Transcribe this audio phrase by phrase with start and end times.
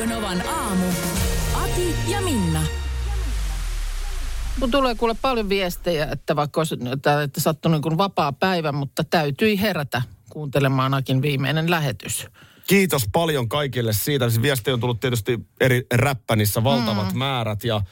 [0.00, 0.86] Radio Novan aamu.
[1.54, 2.62] Ati ja Minna.
[4.60, 8.72] Kun tulee kuule paljon viestejä, että vaikka olisi että, että sattui niin kuin vapaa päivä,
[8.72, 12.26] mutta täytyi herätä kuuntelemaan Akin viimeinen lähetys.
[12.66, 14.30] Kiitos paljon kaikille siitä.
[14.30, 17.18] Siis viesti on tullut tietysti eri räppänissä valtavat mm.
[17.18, 17.82] määrät ja äh,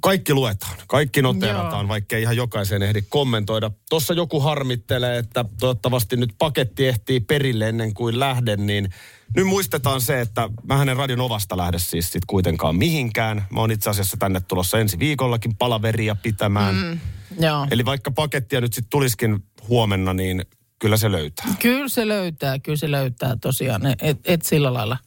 [0.00, 1.88] kaikki luetaan, kaikki noterataan, Joo.
[1.88, 3.70] vaikka ei ihan jokaiseen ehdi kommentoida.
[3.90, 8.88] Tuossa joku harmittelee, että toivottavasti nyt paketti ehtii perille ennen kuin lähden, niin
[9.36, 13.46] nyt muistetaan se, että mä hänen Radion Ovasta lähde siis sit kuitenkaan mihinkään.
[13.50, 16.74] Mä oon itse asiassa tänne tulossa ensi viikollakin palaveria pitämään.
[16.74, 17.00] Mm.
[17.40, 17.66] Joo.
[17.70, 20.44] Eli vaikka pakettia nyt sitten tulisikin huomenna, niin
[20.78, 21.46] kyllä se löytää.
[21.58, 23.82] Kyllä se löytää, kyllä se löytää tosiaan.
[24.02, 24.98] Et, et sillä lailla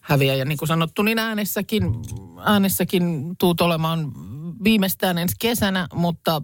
[0.00, 0.34] häviä.
[0.34, 1.84] Ja niin kuin sanottu, niin äänessäkin,
[2.44, 4.12] äänessäkin tuut olemaan
[4.64, 6.42] viimeistään ensi kesänä, mutta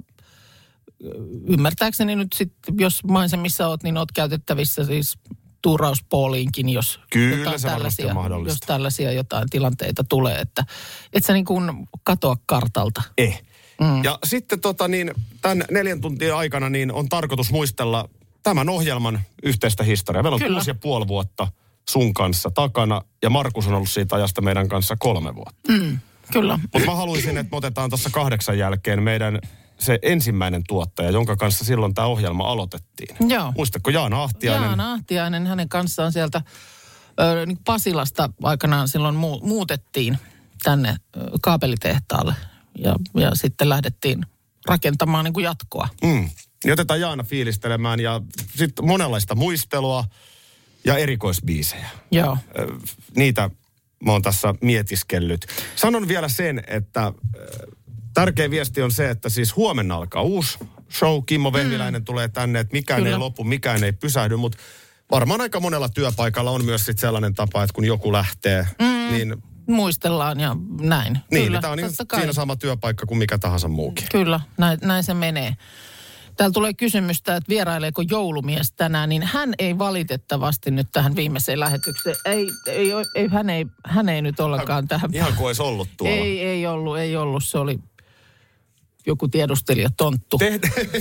[1.48, 5.18] ymmärtääkseni nyt sitten, jos maisemissa oot, niin oot käytettävissä siis
[5.66, 8.52] tuurauspooliinkin, jos Kyllä jotain se tällaisia, mahdollista.
[8.52, 10.64] jos tällaisia jotain tilanteita tulee, että
[11.12, 13.02] et sä niin kuin katoa kartalta.
[13.18, 13.42] Eh.
[13.80, 14.04] Mm.
[14.04, 15.10] Ja sitten tota niin,
[15.42, 18.08] tämän neljän tuntin aikana niin on tarkoitus muistella
[18.42, 20.22] tämän ohjelman yhteistä historiaa.
[20.22, 20.56] Meillä on Kyllä.
[20.56, 21.48] kuusi ja puoli vuotta
[21.90, 25.72] sun kanssa takana ja Markus on ollut siitä ajasta meidän kanssa kolme vuotta.
[25.72, 25.98] Mm.
[26.32, 26.58] Kyllä.
[26.72, 29.40] Mutta mä haluaisin, että me otetaan tuossa kahdeksan jälkeen meidän
[29.78, 33.16] se ensimmäinen tuottaja, jonka kanssa silloin tämä ohjelma aloitettiin.
[33.28, 33.52] Joo.
[33.56, 34.66] Muistatko Jaana Ahtiainen?
[34.66, 36.42] Jaana Ahtiainen, hänen kanssaan sieltä
[37.20, 40.18] ö, niin Pasilasta aikanaan silloin mu- muutettiin
[40.62, 42.34] tänne ö, kaapelitehtaalle
[42.78, 44.26] ja, ja sitten lähdettiin
[44.66, 45.88] rakentamaan niin kuin jatkoa.
[46.02, 46.28] Mm.
[46.64, 48.20] Niin otetaan Jaana fiilistelemään ja
[48.54, 50.04] sitten monenlaista muistelua
[50.84, 51.88] ja erikoisbiisejä.
[52.10, 52.38] Joo.
[52.58, 52.66] Ö,
[53.16, 53.50] niitä
[54.04, 55.46] mä oon tässä mietiskellyt.
[55.76, 57.12] Sanon vielä sen, että
[58.16, 60.58] tärkeä viesti on se, että siis huomenna alkaa uusi
[60.90, 61.22] show.
[61.26, 63.14] Kimmo Vehviläinen tulee tänne, että mikään Kyllä.
[63.14, 64.58] ei lopu, mikään ei pysähdy, mutta
[65.10, 69.14] varmaan aika monella työpaikalla on myös sit sellainen tapa, että kun joku lähtee, mm.
[69.14, 71.18] niin, Muistellaan ja näin.
[71.30, 74.06] niin Kyllä, tämä on niin, siinä sama työpaikka kuin mikä tahansa muukin.
[74.12, 75.56] Kyllä, näin, näin se menee.
[76.36, 82.16] Täällä tulee kysymystä, että vieraileeko joulumies tänään, niin hän ei valitettavasti nyt tähän viimeiseen lähetykseen.
[82.24, 85.10] Ei, ei, ei, hän, ei, hän ei nyt ollenkaan tähän.
[85.14, 86.16] Ihan kuin olisi ollut tuolla.
[86.16, 87.44] Ei, ei ollut, ei ollut.
[87.44, 87.78] Se oli
[89.06, 90.60] joku tiedustelija tonttu Te,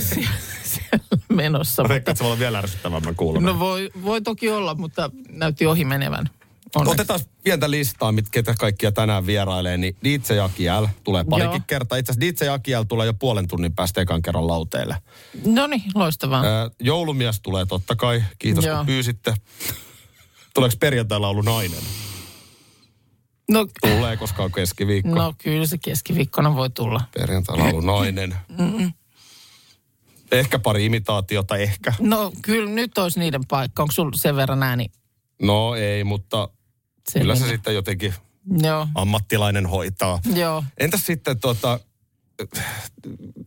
[0.62, 1.82] siellä menossa.
[1.82, 3.48] Mä veikkaan, Mutta, se voi olla vielä ärsyttävämmän kuulemma.
[3.50, 6.30] no voi, voi toki olla, mutta näytti ohi menevän.
[6.74, 6.92] Onneksi.
[6.92, 9.76] Otetaan pientä listaa, mit, ketä kaikkia tänään vierailee.
[9.76, 11.60] Niin DJ Akiel tulee parikin Joo.
[11.66, 11.98] kertaa.
[11.98, 14.96] Itse asiassa DJ Akiel tulee jo puolen tunnin päästä ekan kerran lauteille.
[15.46, 16.44] No niin, loistavaa.
[16.44, 18.22] Ää, joulumies tulee totta kai.
[18.38, 18.76] Kiitos Joo.
[18.76, 19.34] kun pyysitte.
[20.54, 21.80] Tuleeko perjantaina ollut nainen?
[23.50, 25.14] No, Tulee, koska on keskiviikko.
[25.14, 27.00] no kyllä se keskiviikkona voi tulla.
[27.18, 28.36] Perjantaina ollut nainen.
[30.32, 31.94] Ehkä pari imitaatiota, ehkä.
[32.00, 33.82] No kyllä nyt olisi niiden paikka.
[33.82, 34.86] Onko sulla sen verran ääni?
[35.42, 36.48] No ei, mutta
[37.08, 37.56] Sen kyllä se verran?
[37.56, 38.14] sitten jotenkin
[38.62, 40.20] Joo, ammattilainen hoitaa.
[40.34, 40.64] joo.
[40.78, 41.80] Entäs sitten tota,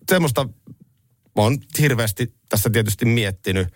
[0.09, 0.43] semmoista,
[1.35, 3.67] mä oon hirveästi tässä tietysti miettinyt,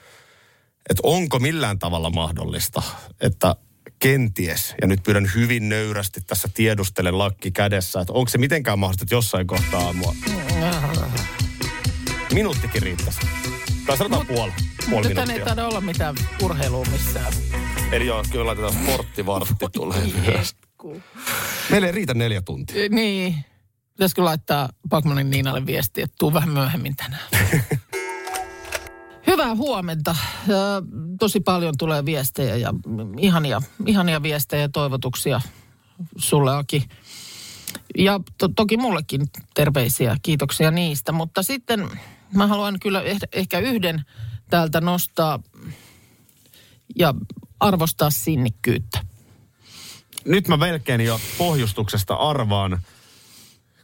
[0.90, 2.81] että onko millään tavalla mahdollista,
[3.22, 3.55] että
[4.03, 9.03] kenties, ja nyt pyydän hyvin nöyrästi tässä tiedustelen lakki kädessä, että onko se mitenkään mahdollista,
[9.03, 10.16] että jossain kohtaa aamua
[12.34, 13.19] minuuttikin riittäisi.
[13.86, 14.52] Tai sanotaan puoli,
[14.90, 15.46] puoli Nyt ei minuuttia.
[15.46, 17.34] taida olla mitään urheilua missään.
[17.91, 20.00] Eli joo, kyllä laitetaan sporttivartti tulee.
[20.38, 21.02] Jesku.
[21.70, 22.90] Meillä ei riitä neljä tuntia.
[22.90, 23.35] Niin.
[23.94, 27.24] Pitäisikö laittaa Pakmanin Niinalle viesti, että tuu vähän myöhemmin tänään.
[29.33, 30.16] Hyvää huomenta.
[31.19, 32.73] Tosi paljon tulee viestejä ja
[33.19, 35.41] ihania, ihania viestejä ja toivotuksia
[36.17, 36.87] sulle Aki.
[37.97, 39.22] Ja to, toki mullekin
[39.53, 41.11] terveisiä, kiitoksia niistä.
[41.11, 41.90] Mutta sitten
[42.35, 44.05] mä haluan kyllä eh, ehkä yhden
[44.49, 45.40] täältä nostaa
[46.96, 47.13] ja
[47.59, 48.99] arvostaa sinnikkyyttä.
[50.25, 52.81] Nyt mä melkein jo pohjustuksesta arvaan,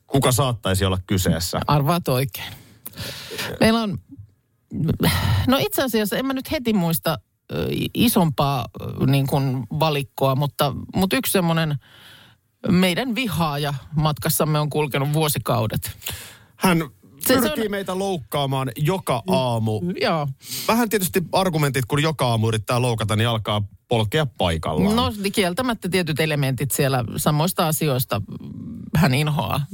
[0.07, 1.59] kuka saattaisi olla kyseessä.
[1.68, 2.53] Arvaat oikein.
[3.59, 4.00] Meillä on,
[5.48, 7.19] no itse asiassa en mä nyt heti muista
[7.94, 8.66] isompaa
[9.07, 11.75] niin kuin valikkoa, mutta, mutta yksi semmoinen
[12.68, 15.92] meidän vihaaja matkassamme on kulkenut vuosikaudet.
[16.56, 16.77] Hän
[17.19, 19.81] Se- se pyrkii on- meitä loukkaamaan joka aamu.
[20.01, 20.27] Joo.
[20.68, 24.95] Vähän tietysti argumentit, kun joka aamu yrittää loukata, niin alkaa polkea paikallaan.
[24.95, 28.22] No kieltämättä tietyt elementit siellä samoista asioista
[28.95, 29.65] hän inhoaa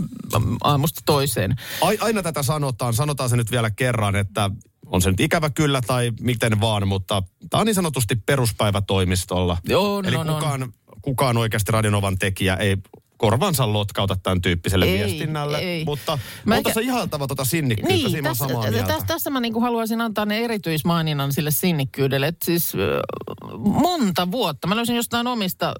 [0.63, 1.55] aamusta toiseen.
[1.81, 4.49] Ai, aina tätä sanotaan, sanotaan se nyt vielä kerran, että
[4.85, 9.57] on se nyt ikävä kyllä tai miten vaan, mutta tämä on niin sanotusti peruspäivätoimistolla.
[9.75, 10.35] On, Eli on, on.
[10.35, 12.77] kukaan, kukaan oikeasti Radionovan tekijä ei
[13.17, 15.57] korvansa lotkauta tämän tyyppiselle Ei, viestinnälle.
[15.59, 15.85] ei.
[15.85, 18.87] Mutta Mä on eikä- tässä ihaltava tuota sinnikkyyttä, Niin, siinä tässä, samaa mieltä.
[18.87, 22.27] tässä, tässä mä niinku haluaisin antaa ne erityismaininnan sille sinnikkyydelle.
[22.27, 22.73] Et siis
[23.57, 25.73] monta vuotta, mä löysin jostain omista,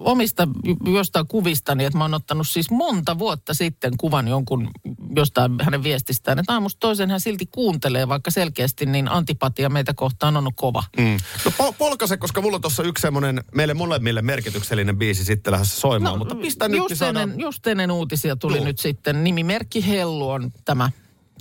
[0.00, 0.48] omista
[0.92, 4.70] jostain kuvistani, että mä oon ottanut siis monta vuotta sitten kuvan jonkun
[5.16, 6.38] jostain hänen viestistään.
[6.38, 10.84] Että aamusta toisen hän silti kuuntelee, vaikka selkeästi niin antipatia meitä kohtaan on kova.
[10.98, 11.16] Mm.
[11.44, 15.80] No pol- polkase, koska mulla on tuossa yksi semmoinen meille molemmille merkityksellinen biisi sitten lähdössä
[15.80, 17.22] soimaan, mutta pistä nyt, niin saadaan...
[17.22, 18.64] ennen, just ennen uutisia tuli Joo.
[18.64, 20.90] nyt sitten nimimerkki Hellu on tämä.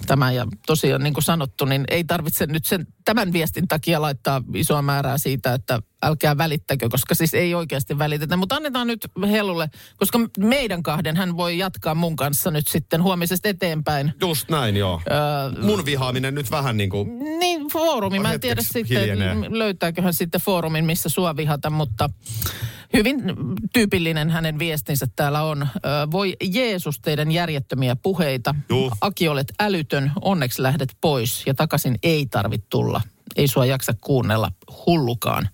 [0.07, 4.41] Tämä ja tosiaan niin kuin sanottu, niin ei tarvitse nyt sen, tämän viestin takia laittaa
[4.53, 8.37] isoa määrää siitä, että älkää välittäkö, koska siis ei oikeasti välitetä.
[8.37, 13.49] Mutta annetaan nyt Hellulle, koska meidän kahden hän voi jatkaa mun kanssa nyt sitten huomisesta
[13.49, 14.13] eteenpäin.
[14.21, 15.01] Just näin, joo.
[15.11, 17.19] Öö, Mun vihaaminen nyt vähän niin kuin...
[17.39, 18.19] niin, foorumi.
[18.19, 19.35] Mä en tiedä sitten, hiljenee.
[19.49, 22.09] löytääkö hän sitten foorumin, missä sua vihata, mutta
[22.93, 23.21] hyvin
[23.73, 25.67] tyypillinen hänen viestinsä täällä on.
[26.11, 28.55] Voi Jeesus teidän järjettömiä puheita.
[28.69, 28.91] Juu.
[29.01, 32.92] Aki olet älytön, onneksi lähdet pois ja takaisin ei tarvitse tulla.
[33.35, 34.51] Ei sua jaksa kuunnella
[34.85, 35.49] hullukaan.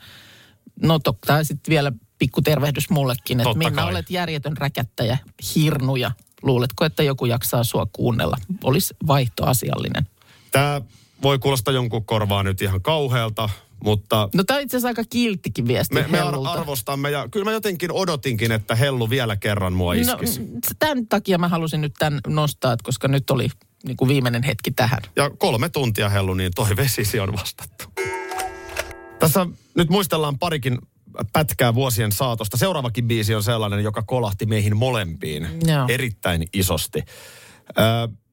[0.82, 3.92] No totta, sitten vielä pikku tervehdys mullekin, että Minna kai.
[3.92, 5.18] olet järjetön räkättäjä,
[5.56, 6.12] hirnuja.
[6.42, 8.38] Luuletko, että joku jaksaa sua kuunnella?
[8.64, 10.08] Olisi vaihtoasiallinen.
[10.52, 10.82] Tämä
[11.24, 13.50] voi kuulostaa jonkun korvaa nyt ihan kauhealta,
[13.84, 16.52] mutta No tämä on itse asiassa aika kilttikin viesti me, me Hellulta.
[16.52, 20.42] arvostamme ja kyllä mä jotenkin odotinkin, että Hellu vielä kerran mua No, iskisi.
[20.80, 23.50] tämän takia mä halusin nyt tämän nostaa, koska nyt oli
[23.84, 25.02] niin kuin viimeinen hetki tähän.
[25.16, 27.86] Ja kolme tuntia Hellu, niin toi vesisi on vastattu.
[29.20, 29.46] Tässä
[29.76, 30.78] nyt muistellaan parikin
[31.34, 32.58] pätkää vuosien saatosta.
[32.58, 35.86] Seuraavakin biisi on sellainen, joka kolahti meihin molempiin Joo.
[35.90, 37.04] erittäin isosti.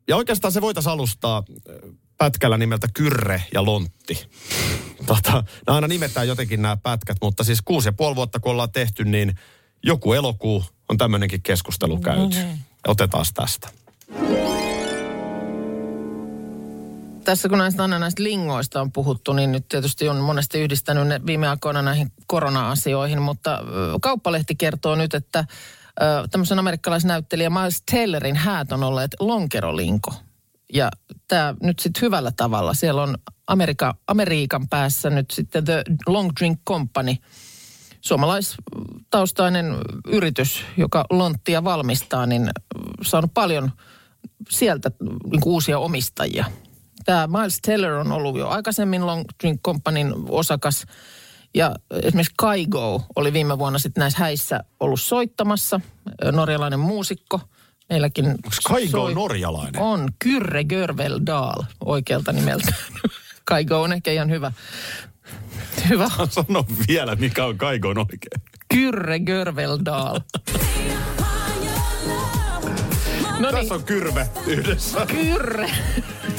[0.08, 1.44] Ja oikeastaan se voitaisiin alustaa
[2.18, 4.28] pätkällä nimeltä Kyrre ja Lontti.
[5.06, 5.32] Tota,
[5.66, 9.04] nämä aina nimetään jotenkin nämä pätkät, mutta siis kuusi ja puoli vuotta kun ollaan tehty,
[9.04, 9.34] niin
[9.82, 12.36] joku elokuu on tämmöinenkin keskustelu käyty.
[12.86, 13.68] Otetaan tästä.
[17.26, 21.20] Tässä kun näistä aina näistä lingoista on puhuttu, niin nyt tietysti on monesti yhdistänyt ne
[21.26, 23.58] viime aikoina näihin korona-asioihin, mutta
[24.00, 25.44] Kauppalehti kertoo nyt, että
[26.30, 30.14] tämmöisen amerikkalaisnäyttelijä Miles Tellerin häät on olleet lonkerolinko.
[30.72, 30.90] Ja
[31.28, 32.74] tämä nyt sitten hyvällä tavalla.
[32.74, 37.14] Siellä on Amerika, Amerikan päässä nyt sitten The Long Drink Company,
[38.00, 39.76] suomalaistaustainen
[40.06, 42.50] yritys, joka lonttia valmistaa, niin
[43.02, 43.72] saanut paljon
[44.50, 44.90] sieltä
[45.30, 46.44] niin uusia omistajia.
[47.06, 50.86] Tämä Miles Teller on ollut jo aikaisemmin Long Drink Companyn osakas.
[51.54, 55.80] Ja esimerkiksi Kaigo oli viime vuonna sitten näissä häissä ollut soittamassa.
[56.32, 57.40] Norjalainen muusikko.
[57.90, 59.82] Meilläkin Onko Kaigo soi- norjalainen?
[59.82, 62.74] On, Kyrre Görveldal oikealta nimeltä.
[63.44, 64.52] Kaigo on ehkä ihan hyvä.
[65.88, 66.08] Hyvä.
[66.30, 68.42] Sano vielä, mikä on Kaigon oikein.
[68.74, 70.20] Kyrre Görveldal.
[73.38, 75.06] No niin, Tässä on kyrve yhdessä.
[75.06, 75.70] Kyrre.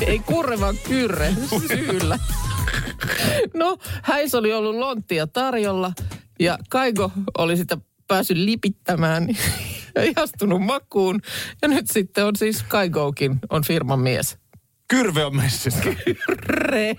[0.02, 1.34] Ei kurre, vaan kyrre.
[1.68, 2.20] Syyllä.
[3.54, 5.94] No, häis oli ollut lonttia tarjolla
[6.40, 7.78] ja Kaigo oli sitä
[8.08, 9.38] päässyt lipittämään niin
[10.04, 11.22] ihastunut makuun.
[11.62, 14.38] Ja nyt sitten on siis Kaigokin on firman mies.
[14.88, 15.80] Kyrve on messissä.
[16.06, 16.96] Kyrre.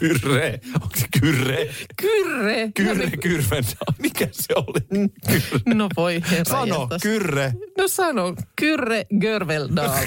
[0.00, 0.60] Kyrre.
[0.74, 1.68] Onko se kyrre?
[1.96, 2.70] Kyrre.
[2.74, 3.64] Kyrre, kyrven.
[3.98, 5.08] Mikä se oli?
[5.28, 5.74] Kyrre.
[5.74, 7.02] No voi herra Sano, jästäs.
[7.02, 7.52] kyrre.
[7.78, 9.90] No sano, Kyrre Görveldal.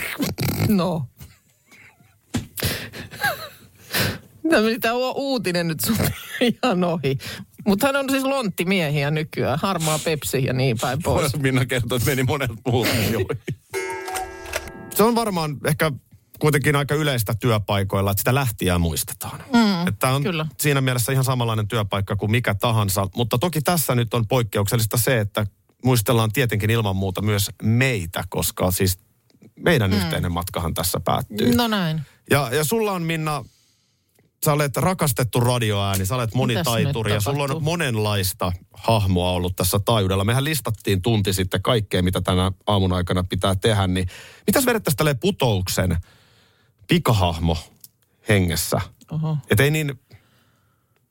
[0.67, 1.07] No.
[4.49, 5.97] Tämä meni tämä uutinen nyt sun
[6.63, 7.17] ihan ohi.
[7.67, 9.59] Mutta hän on siis lonttimiehiä nykyään.
[9.61, 11.39] Harmaa pepsi ja niin päin pois.
[11.39, 12.87] Minna kertoi, että meni monet muut.
[14.95, 15.91] Se on varmaan ehkä
[16.39, 19.43] kuitenkin aika yleistä työpaikoilla, että sitä lähtiä muistetaan.
[19.53, 20.45] Mm, että on kyllä.
[20.57, 23.07] siinä mielessä ihan samanlainen työpaikka kuin mikä tahansa.
[23.15, 25.45] Mutta toki tässä nyt on poikkeuksellista se, että
[25.83, 28.99] muistellaan tietenkin ilman muuta myös meitä, koska siis
[29.59, 29.97] meidän mm.
[29.97, 31.55] yhteinen matkahan tässä päättyy.
[31.55, 32.01] No näin.
[32.29, 33.45] Ja, ja sulla on Minna,
[34.45, 40.23] sä olet rakastettu radioääni, sä olet monitaituri ja sulla on monenlaista hahmoa ollut tässä taajuudella.
[40.23, 43.87] Mehän listattiin tunti sitten kaikkea, mitä tänä aamun aikana pitää tehdä.
[43.87, 44.07] Niin
[44.47, 45.97] mitäs vedettäisiin tälleen putouksen
[46.87, 47.57] pikahahmo
[48.29, 48.81] hengessä?
[49.11, 49.37] Oho.
[49.49, 49.99] Et ei niin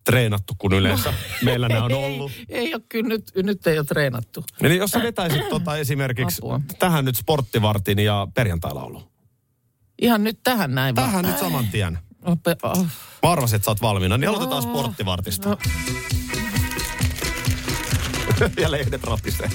[0.05, 1.14] treenattu kuin yleensä
[1.45, 2.33] meillä nämä on ollut.
[2.49, 4.45] Ei, ei ole kyllä nyt, nyt ei ole treenattu.
[4.61, 6.61] Eli jos sä vetäisit tota esimerkiksi Apua.
[6.79, 9.09] tähän nyt sporttivartin ja perjantailla ollut.
[10.03, 11.09] Ihan nyt tähän näin vaan.
[11.09, 11.99] Tähän nyt saman tien.
[12.25, 12.87] Ope, oh.
[13.25, 14.19] Mä arvasin, että sä oot valmiina.
[14.19, 15.49] Niin aloitetaan sporttivartista.
[15.49, 15.59] No.
[18.62, 19.50] ja lehdet rapisee.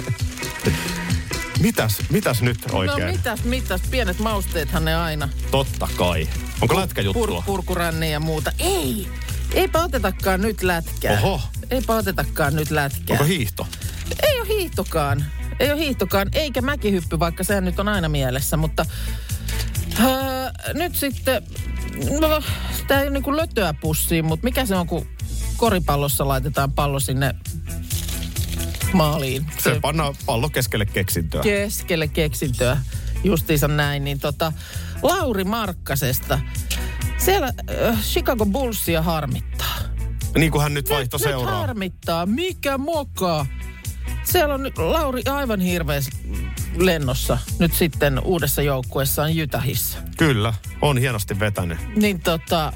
[1.59, 3.05] Mitäs, mitäs nyt oikein?
[3.05, 5.29] No mitäs, mitäs, pienet mausteethan ne aina.
[5.51, 6.27] Totta kai.
[6.61, 7.27] Onko lätkäjuttua?
[7.27, 8.51] Pur, purkuränni ja muuta.
[8.59, 9.07] Ei,
[9.53, 11.19] eipä otetakaan nyt lätkää.
[11.23, 11.41] Oho.
[11.69, 13.13] Eipä otetakaan nyt lätkää.
[13.13, 13.67] Onko hiihto?
[14.23, 15.25] Ei ole hiihtokaan.
[15.59, 18.85] Ei ole hiihtokaan, eikä mäkihyppy, vaikka sehän nyt on aina mielessä, mutta
[20.03, 21.43] öö, nyt sitten,
[22.19, 22.41] no,
[22.87, 25.05] tämä ei ole niin kuin lötöä pussiin, mutta mikä se on, kun
[25.57, 27.35] koripallossa laitetaan pallo sinne
[28.93, 29.45] maaliin.
[29.63, 31.41] Se pannaan pallo keskelle keksintöä.
[31.41, 32.77] keskelle keksintöä,
[33.23, 34.53] justiinsa näin, niin tota,
[35.03, 36.39] Lauri Markkasesta.
[37.17, 37.51] Siellä
[37.87, 39.75] äh, Chicago Bullsia harmittaa.
[40.37, 41.59] niin kuin hän nyt vaihtoi Nyt seuraa.
[41.59, 42.25] harmittaa.
[42.25, 43.45] Mikä moka?
[44.23, 46.11] Siellä on nyt Lauri aivan hirveässä
[46.79, 49.97] lennossa nyt sitten uudessa joukkueessaan Jytähissä.
[50.17, 51.77] Kyllä, on hienosti vetänyt.
[51.95, 52.73] Niin tota,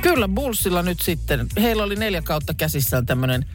[0.00, 3.46] kyllä Bullsilla nyt sitten, heillä oli neljä kautta käsissään tämmöinen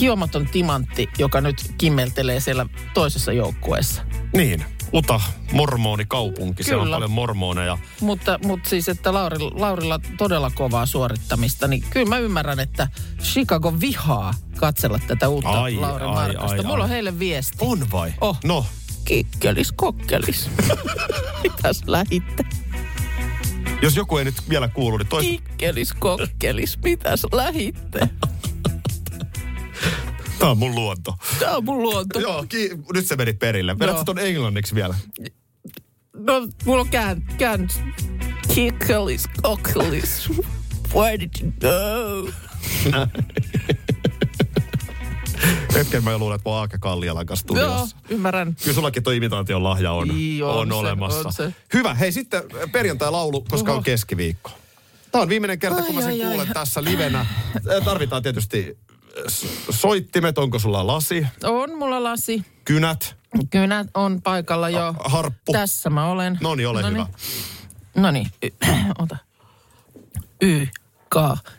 [0.00, 4.02] hiomaton timantti, joka nyt kimmeltelee siellä toisessa joukkueessa.
[4.36, 4.64] Niin,
[4.94, 5.20] Uta,
[5.52, 6.62] mormonikaupunki.
[6.62, 6.96] Siellä on Kyllä.
[6.96, 7.78] paljon mormoneja.
[8.00, 12.88] Mutta, mutta siis, että Lauri, Laurilla todella kovaa suorittamista, niin kyllä mä ymmärrän, että
[13.22, 16.56] Chicago vihaa katsella tätä uutta Ai, Lauri ai, Markkasta.
[16.56, 16.80] ai, Mulla ai.
[16.82, 17.56] on heille viesti.
[17.60, 18.12] On vai?
[18.20, 18.38] Oh.
[18.44, 18.66] No,
[19.10, 20.50] Kikkelis, kokkelis.
[21.42, 22.44] Mitäs lähitte?
[23.82, 25.30] jos joku ei nyt vielä kuulu, niin toista...
[25.30, 26.78] Kikkelis, kokkelis.
[26.84, 28.00] Mitäs lähitte?
[30.38, 31.14] Tämä on mun luonto.
[31.38, 32.20] Tää on mun luonto.
[32.20, 33.78] Joo, ki- nyt se meni perille.
[33.78, 34.04] Vedätkö Joo.
[34.04, 34.94] ton englanniksi vielä?
[36.16, 37.68] No, mulla on kään, kään.
[38.54, 40.30] Kikkelis, kokkelis.
[40.94, 42.30] Where did you go?
[45.74, 47.96] Hetken mä luulen, että mä oon Aake Kallialan kanssa Joo, studiossa.
[48.10, 48.56] ymmärrän.
[48.62, 51.28] Kyllä sullakin toi imitaation lahja on, Ii, on on, se, olemassa.
[51.28, 51.54] on se.
[51.74, 51.94] Hyvä.
[51.94, 53.78] Hei sitten perjantai-laulu, koska Oho.
[53.78, 54.50] on keskiviikko.
[55.12, 56.28] Tämä on viimeinen kerta, kun mä Ai, sen ai, ai.
[56.28, 57.26] kuulen tässä livenä.
[57.84, 58.78] Tarvitaan tietysti
[59.70, 62.44] soittimet, onko sulla lasi, On mulla lasi.
[62.64, 63.16] kynät,
[63.50, 64.94] Kynät on paikalla jo.
[65.04, 65.52] harppu.
[65.52, 66.38] Tässä mä olen.
[66.40, 67.06] No niin, ole hyvä.
[67.96, 68.30] No niin,
[69.02, 69.16] ota.
[70.42, 70.66] Y,
[71.14, 71.16] K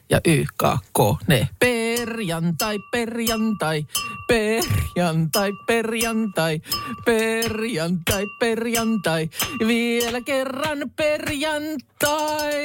[0.09, 1.49] ja Y, K, K, ne.
[1.59, 3.85] Perjantai, perjantai,
[4.27, 6.61] perjantai, perjantai,
[7.05, 9.29] perjantai, perjantai.
[9.67, 12.63] Vielä kerran perjantai.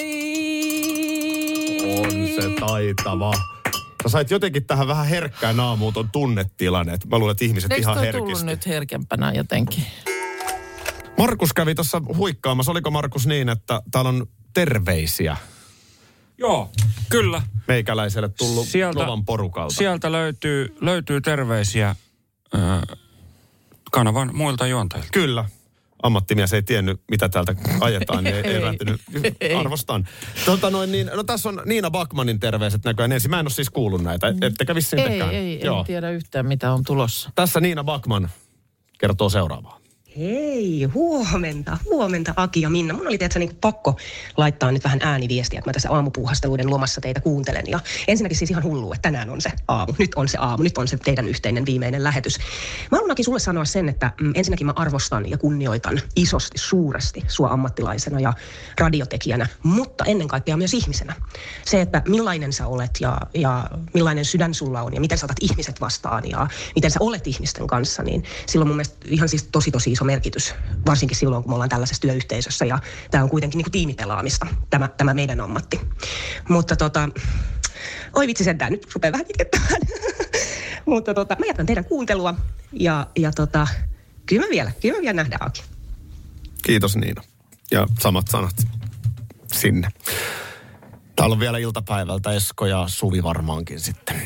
[1.99, 3.33] On se taitava.
[4.03, 6.99] Sä sait jotenkin tähän vähän herkkään aamuun ton tunnetilanne.
[7.11, 8.47] Mä luulen, että ihmiset Eikö ihan tullut herkisti.
[8.47, 9.85] nyt herkempänä jotenkin?
[11.19, 12.73] Markus kävi tuossa huikkaamassa.
[12.73, 15.37] Oliko Markus niin, että täällä on terveisiä
[16.39, 16.71] Joo,
[17.09, 17.43] kyllä.
[17.69, 19.75] meikäläiselle tullut Sieltä- Novan porukalta?
[19.75, 21.97] Sieltä löytyy, löytyy terveisiä
[22.55, 22.59] ö,
[23.93, 25.09] kanavan muilta juontajilta.
[25.13, 25.45] Kyllä.
[26.03, 28.63] Ammattimies ei tiennyt, mitä täältä ajetaan, niin ei, ei Ei.
[28.63, 29.01] lähtenyt.
[29.41, 29.55] Ei.
[29.55, 30.09] Arvostan.
[30.45, 33.31] Tota noin, niin, no tässä on Niina Bakmanin terveiset näköjään ensin.
[33.31, 34.27] Mä en ole siis kuullut näitä.
[34.43, 35.35] Ettekä vissiin Ei, tekään.
[35.35, 35.79] ei, Joo.
[35.81, 37.31] en tiedä yhtään mitä on tulossa.
[37.35, 38.31] Tässä Niina Bakman
[38.99, 39.81] kertoo seuraavaa.
[40.19, 42.95] Hei, huomenta, huomenta Aki ja Minna.
[42.95, 43.97] Mun oli tietysti niin pakko
[44.37, 47.65] laittaa nyt vähän ääniviestiä, että mä tässä aamupuuhasteluiden lomassa teitä kuuntelen.
[47.69, 49.93] Ja ensinnäkin siis ihan hullu, että tänään on se aamu.
[49.99, 52.39] Nyt on se aamu, nyt on se teidän yhteinen viimeinen lähetys.
[52.91, 57.49] Mä haluan sulle sanoa sen, että mm, ensinnäkin mä arvostan ja kunnioitan isosti, suuresti sua
[57.49, 58.33] ammattilaisena ja
[58.81, 61.15] radiotekijänä, mutta ennen kaikkea myös ihmisenä.
[61.65, 65.41] Se, että millainen sä olet ja, ja millainen sydän sulla on ja miten sä otat
[65.41, 69.71] ihmiset vastaan ja miten sä olet ihmisten kanssa, niin silloin mun mielestä ihan siis tosi
[69.71, 70.55] tosi iso merkitys,
[70.87, 72.79] varsinkin silloin kun me ollaan tällaisessa työyhteisössä ja
[73.11, 75.81] tämä on kuitenkin niin kuin tiimipelaamista, tämä, tämä meidän ammatti.
[76.49, 77.09] Mutta tota,
[78.15, 79.81] oi vitsi sentään, nyt rupeaa vähän itkettämään.
[80.87, 82.35] Mutta tota, mä jatkan teidän kuuntelua
[82.73, 83.67] ja, ja tota,
[84.27, 85.63] kyllä me vielä, kyllä me vielä nähdään Aki.
[86.63, 87.23] Kiitos Niina.
[87.71, 88.57] Ja samat sanat
[89.53, 89.89] sinne.
[91.17, 94.23] Täällä on vielä iltapäivältä Esko ja Suvi varmaankin sitten.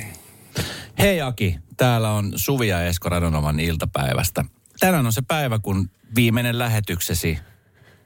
[0.99, 4.45] Hei Aki, täällä on Suvi ja Esko Radonovan iltapäivästä.
[4.81, 7.39] Tänään on se päivä, kun viimeinen lähetyksesi,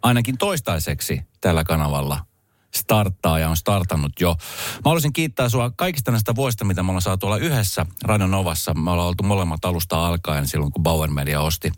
[0.03, 2.27] ainakin toistaiseksi tällä kanavalla,
[2.75, 4.35] starttaa ja on startannut jo.
[4.75, 8.75] Mä haluaisin kiittää sua kaikista näistä vuosista, mitä me ollaan saatu olla yhdessä Radio Novassa.
[8.75, 11.73] Me ollaan oltu molemmat alusta alkaen silloin, kun Bauer Media osti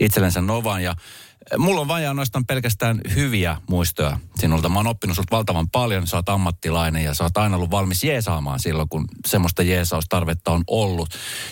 [0.00, 0.82] itsellensä Novan.
[0.82, 0.94] Ja
[1.58, 4.68] mulla on vain ja ainoastaan pelkästään hyviä muistoja sinulta.
[4.68, 6.06] Mä oon oppinut sulta valtavan paljon.
[6.06, 10.64] Sä oot ammattilainen ja sä oot aina ollut valmis jeesaamaan silloin, kun semmoista jeesaustarvetta on
[10.66, 11.08] ollut.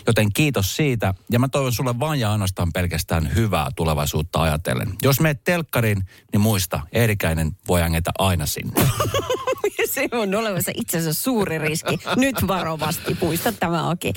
[0.07, 1.15] Joten kiitos siitä.
[1.31, 4.95] Ja mä toivon sulle vain ja ainoastaan pelkästään hyvää tulevaisuutta ajatellen.
[5.03, 8.73] Jos meet telkkariin, niin muista, Eerikäinen voi ängetä aina sinne.
[9.97, 11.99] Se on olemassa asiassa suuri riski.
[12.17, 14.13] Nyt varovasti, puista tämä Aki.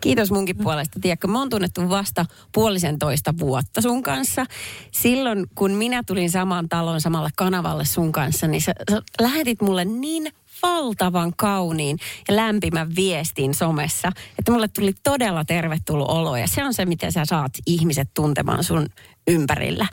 [0.00, 1.00] Kiitos munkin puolesta.
[1.00, 4.46] Tiedätkö, mä oon tunnettu vasta puolisentoista vuotta sun kanssa.
[4.90, 9.84] Silloin, kun minä tulin samaan taloon samalle kanavalle sun kanssa, niin sä, sä lähetit mulle
[9.84, 11.98] niin valtavan kauniin
[12.28, 17.12] ja lämpimän viestin somessa, että mulle tuli todella tervetullut olo ja se on se, miten
[17.12, 18.86] sä saat ihmiset tuntemaan sun
[19.26, 19.86] ympärillä.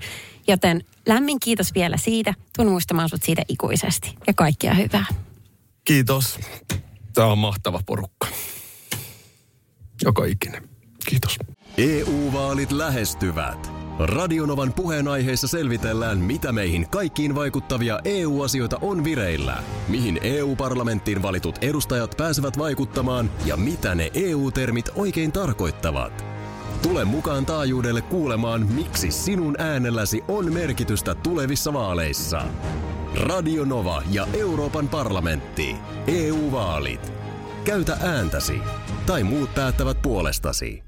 [0.47, 2.33] Joten lämmin kiitos vielä siitä.
[2.55, 5.05] Tuun muistamaan sut siitä ikuisesti ja kaikkia hyvää.
[5.89, 6.39] Kiitos.
[7.13, 8.27] Tämä on mahtava porukka.
[10.03, 10.69] Joka ikinen.
[11.05, 11.37] Kiitos.
[11.77, 13.71] EU-vaalit lähestyvät.
[13.99, 22.57] Radionovan puheenaiheessa selvitellään, mitä meihin kaikkiin vaikuttavia EU-asioita on vireillä, mihin EU-parlamenttiin valitut edustajat pääsevät
[22.57, 26.25] vaikuttamaan ja mitä ne EU-termit oikein tarkoittavat.
[26.81, 32.41] Tule mukaan taajuudelle kuulemaan, miksi sinun äänelläsi on merkitystä tulevissa vaaleissa.
[33.15, 35.75] Radio Nova ja Euroopan parlamentti.
[36.07, 37.13] EU-vaalit.
[37.63, 38.59] Käytä ääntäsi.
[39.05, 40.83] Tai muut päättävät puolestasi.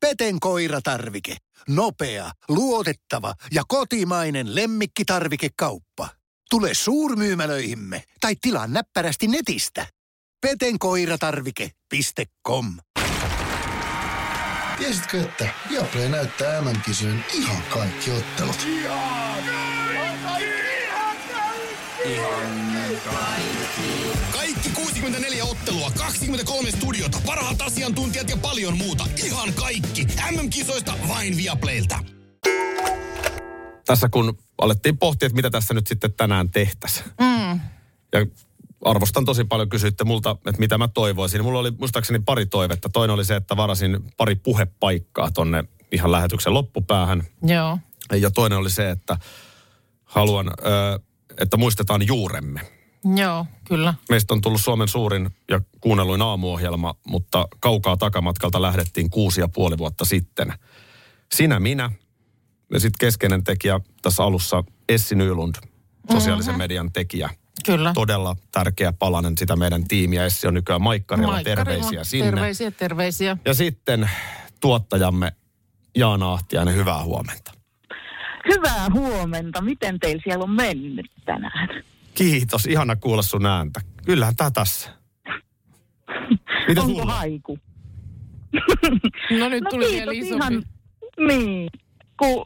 [0.00, 1.36] Peten koiratarvike.
[1.68, 6.08] Nopea, luotettava ja kotimainen lemmikkitarvikekauppa.
[6.50, 9.86] Tule suurmyymälöihimme tai tilaa näppärästi netistä.
[10.40, 12.74] petenkoiratarvike.com
[14.78, 18.66] Tiesitkö, että Viaplay näyttää MM-kisojen ihan kaikki ottelut?
[24.32, 29.04] Kaikki 64 ottelua, 23 studiota, parhaat asiantuntijat ja paljon muuta.
[29.24, 30.06] Ihan kaikki.
[30.30, 31.98] MM-kisoista vain Viaplaylta.
[33.86, 37.06] Tässä kun alettiin pohtia, että mitä tässä nyt sitten tänään tehtäisiin.
[37.20, 37.60] Mm.
[38.12, 38.26] Ja
[38.84, 41.44] arvostan tosi paljon, kysyitte multa, että mitä mä toivoisin.
[41.44, 42.88] Mulla oli muistaakseni pari toivetta.
[42.88, 47.22] Toinen oli se, että varasin pari puhepaikkaa tonne ihan lähetyksen loppupäähän.
[47.42, 47.78] Joo.
[48.12, 49.16] Ja toinen oli se, että
[50.04, 51.00] haluan, ö,
[51.38, 52.60] että muistetaan juuremme.
[53.16, 53.94] Joo, kyllä.
[54.08, 59.78] Meistä on tullut Suomen suurin ja kuunnelluin aamuohjelma, mutta kaukaa takamatkalta lähdettiin kuusi ja puoli
[59.78, 60.52] vuotta sitten.
[61.34, 61.90] Sinä, minä
[62.72, 65.54] ja sitten keskeinen tekijä tässä alussa Essi Nylund,
[66.12, 67.30] sosiaalisen median tekijä.
[67.64, 67.92] Kyllä.
[67.94, 70.24] Todella tärkeä palanen sitä meidän tiimiä.
[70.24, 71.64] Essi on nykyään Maikkarilla, Maikkarilla.
[71.64, 72.30] terveisiä sinne.
[72.30, 73.36] Terveisiä, terveisiä.
[73.44, 74.10] Ja sitten
[74.60, 75.32] tuottajamme
[75.96, 77.52] Jaana Ahtiainen, hyvää huomenta.
[78.48, 79.60] Hyvää huomenta.
[79.60, 81.68] Miten teillä siellä on mennyt tänään?
[82.14, 83.80] Kiitos, ihana kuulla sun ääntä.
[84.06, 84.90] Kyllähän tää tässä.
[86.68, 87.12] Mitä Onko sulla?
[87.14, 87.58] haiku?
[89.40, 90.34] No nyt No tuli vielä isompi.
[90.36, 90.62] ihan-
[91.28, 91.70] Niin.
[92.16, 92.44] Ku...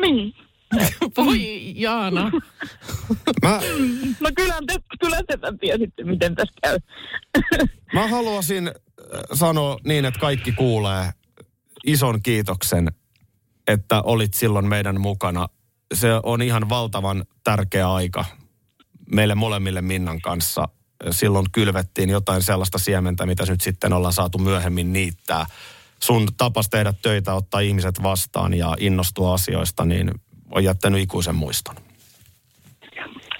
[0.00, 0.34] Niin.
[1.16, 2.30] Voi Jaana.
[3.42, 3.60] Mä,
[4.20, 6.78] No kyllä te, kyllä te tiesitte, miten tässä käy.
[7.94, 8.74] mä haluaisin äh,
[9.34, 11.10] sanoa niin, että kaikki kuulee
[11.86, 12.88] ison kiitoksen,
[13.66, 15.48] että olit silloin meidän mukana.
[15.94, 18.24] Se on ihan valtavan tärkeä aika
[19.12, 20.68] meille molemmille Minnan kanssa.
[21.10, 25.46] Silloin kylvettiin jotain sellaista siementä, mitä nyt sitten ollaan saatu myöhemmin niittää.
[26.02, 30.10] Sun tapas tehdä töitä, ottaa ihmiset vastaan ja innostua asioista, niin
[30.50, 31.74] on jättänyt ikuisen muiston.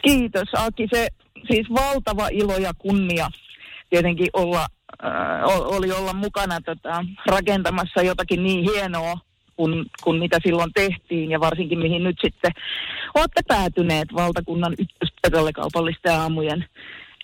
[0.03, 0.89] Kiitos Aki.
[0.95, 1.09] Se
[1.53, 3.31] siis valtava ilo ja kunnia
[3.91, 4.67] tietenkin olla,
[5.05, 9.19] äh, oli olla mukana tota, rakentamassa jotakin niin hienoa
[9.57, 12.53] kuin, kuin mitä silloin tehtiin ja varsinkin mihin nyt sitten
[13.14, 16.64] olette päätyneet valtakunnan ykköspöydälle kaupallisten aamujen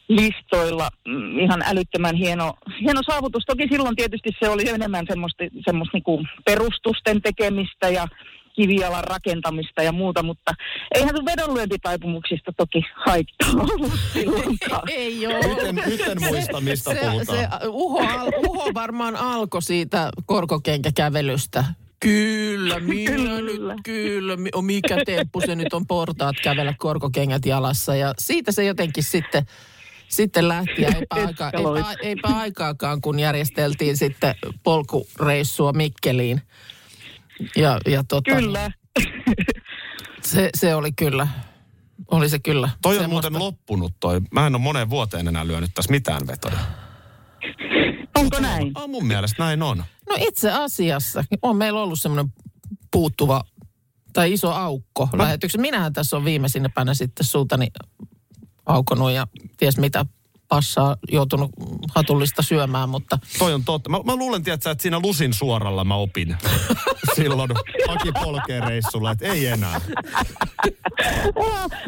[0.09, 0.89] listoilla.
[1.09, 3.45] Mm, Ihan älyttömän hieno, hieno saavutus.
[3.47, 8.09] Toki silloin tietysti se oli enemmän semmoista, semmoista niinku perustusten tekemistä ja
[8.57, 10.53] kivialan rakentamista ja muuta, mutta
[10.95, 14.83] eihän sun vedonlyöntitaipumuksista toki haittaa ollut silloinkaan.
[14.97, 15.33] Ei oo.
[15.33, 17.39] Nyt en, nyt en muista, mistä se, puhutaan.
[17.39, 18.01] se uho,
[18.49, 21.65] uho varmaan alkoi siitä korkokenkäkävelystä.
[22.03, 23.41] Kyllä, minä Kyllä.
[23.41, 24.37] nyt, kyllä.
[24.37, 27.97] Mi- o, Mikä temppu se nyt on portaat kävellä korkokengät jalassa.
[27.97, 29.47] Ja siitä se jotenkin sitten,
[30.09, 30.83] sitten lähti.
[30.83, 36.43] Ja eipä, aika, eipä, eipä aikaakaan, kun järjesteltiin sitten polkureissua Mikkeliin.
[37.57, 38.71] Ja, ja tota, Kyllä.
[40.25, 41.29] Se, se oli kyllä,
[42.11, 42.69] oli se kyllä.
[42.83, 43.31] Toi on semmoista.
[43.31, 44.21] muuten loppunut toi.
[44.31, 46.59] Mä en ole moneen vuoteen enää lyönyt tässä mitään vetoja.
[48.23, 48.73] Onko näin?
[48.75, 49.85] On mun mielestä näin on.
[50.09, 52.33] No itse asiassa on meillä ollut semmoinen
[52.91, 53.45] puuttuva
[54.13, 55.61] tai iso aukko lähetyksen.
[55.61, 57.67] Minähän tässä on viimeisinnäpänä sitten suutani
[58.67, 60.07] aukonut ja ties mitä
[60.49, 61.51] passaa joutunut
[61.95, 63.91] hatullista syömään, mutta Toi on totta.
[63.91, 66.37] Mä, mä luulen, tiedätkö, että siinä Lusin suoralla mä opin
[67.17, 67.51] silloin
[67.89, 69.81] Aki Polkeen reissulla, että ei enää.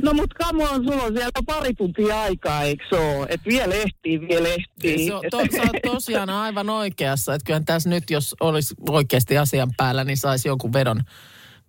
[0.02, 3.26] No mut come on, sulla on siellä pari tuntia aikaa, eikö se oo?
[3.28, 5.06] Et vielä ehtii, vielä ehtii.
[5.06, 9.38] se on, to, sä oot tosiaan aivan oikeassa, että kyllähän tässä nyt, jos olisi oikeasti
[9.38, 11.00] asian päällä, niin saisi jonkun vedon,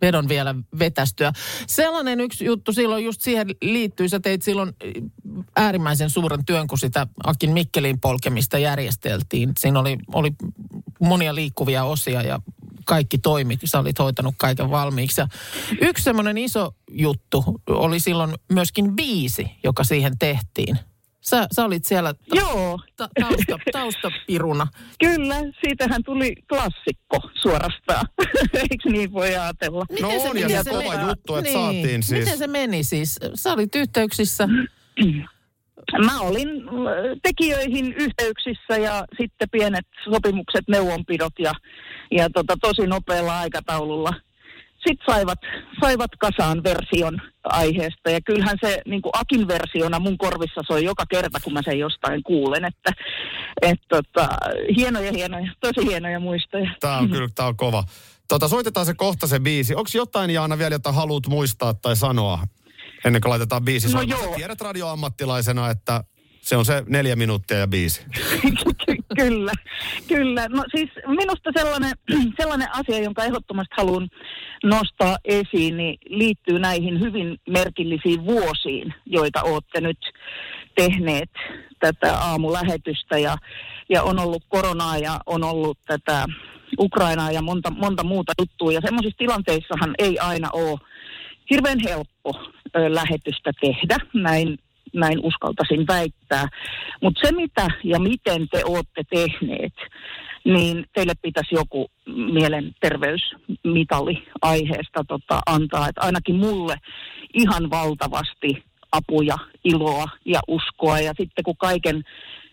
[0.01, 1.31] vedon vielä vetästyä.
[1.67, 4.09] Sellainen yksi juttu silloin just siihen liittyy.
[4.09, 4.73] Sä teit silloin
[5.55, 9.51] äärimmäisen suuren työn, kun sitä Akin Mikkelin polkemista järjesteltiin.
[9.59, 10.31] Siinä oli, oli
[10.99, 12.39] monia liikkuvia osia ja
[12.85, 13.57] kaikki toimi.
[13.65, 15.21] Sä olit hoitanut kaiken valmiiksi.
[15.21, 15.27] Ja
[15.81, 20.79] yksi semmoinen iso juttu oli silloin myöskin biisi, joka siihen tehtiin.
[21.21, 22.79] Sä, sä olit siellä ta- Joo.
[22.97, 24.67] ta- tausta, taustapiruna.
[24.99, 28.05] Kyllä, siitähän tuli klassikko suorastaan.
[28.71, 29.85] Eikö niin voi ajatella?
[30.01, 31.09] No Miten se- on, ja miten se se kova meni?
[31.09, 31.59] juttu, että Niin.
[31.59, 32.19] saatiin siis.
[32.25, 33.19] Miten se meni siis?
[33.35, 34.47] Sä olit yhteyksissä.
[36.05, 41.53] Mä olin äh, tekijöihin yhteyksissä ja sitten pienet sopimukset, neuvonpidot ja,
[42.11, 44.09] ja tota, tosi nopealla aikataululla.
[44.87, 45.39] Sitten saivat,
[45.81, 51.03] saivat kasaan version aiheesta ja kyllähän se niin kuin Akin versiona mun korvissa soi joka
[51.09, 52.65] kerta, kun mä sen jostain kuulen.
[52.65, 52.91] Että
[53.61, 54.29] et, tota,
[54.77, 56.71] hienoja, hienoja, tosi hienoja muistoja.
[56.79, 57.83] Tää on kyllä, tää on kova.
[58.27, 59.75] Tota, soitetaan se kohta se biisi.
[59.75, 62.39] Onko jotain, Jaana, vielä, jota haluat muistaa tai sanoa
[63.05, 64.35] ennen kuin laitetaan biisi No joo.
[64.35, 66.03] tiedät radioammattilaisena, että
[66.41, 68.01] se on se neljä minuuttia ja biisi.
[69.19, 69.51] kyllä,
[70.07, 70.47] kyllä.
[70.49, 71.91] No siis minusta sellainen,
[72.39, 74.09] sellainen asia, jonka ehdottomasti haluan
[74.63, 79.99] nostaa esiin, niin liittyy näihin hyvin merkillisiin vuosiin, joita olette nyt
[80.75, 81.31] tehneet
[81.79, 83.37] tätä aamulähetystä ja,
[83.89, 86.25] ja on ollut koronaa ja on ollut tätä
[86.79, 88.71] Ukrainaa ja monta, monta muuta juttua.
[88.71, 90.79] Ja semmoisissa tilanteissahan ei aina ole
[91.49, 92.39] hirveän helppo
[92.75, 94.59] ö, lähetystä tehdä, näin,
[94.93, 96.47] näin uskaltaisin väittää.
[97.01, 99.73] Mutta se mitä ja miten te olette tehneet,
[100.45, 105.87] niin teille pitäisi joku mielenterveysmitali aiheesta tota, antaa.
[105.87, 106.75] Et ainakin mulle
[107.33, 110.99] ihan valtavasti apuja, iloa ja uskoa.
[110.99, 112.03] Ja sitten kun kaiken,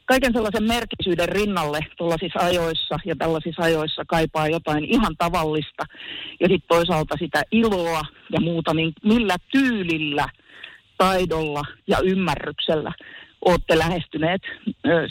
[0.06, 5.84] kaiken sellaisen merkisyyden rinnalle tuollaisissa ajoissa ja tällaisissa ajoissa kaipaa jotain ihan tavallista.
[6.40, 10.28] Ja sitten toisaalta sitä iloa ja muuta, niin millä tyylillä,
[10.98, 12.92] taidolla ja ymmärryksellä
[13.44, 14.42] olette lähestyneet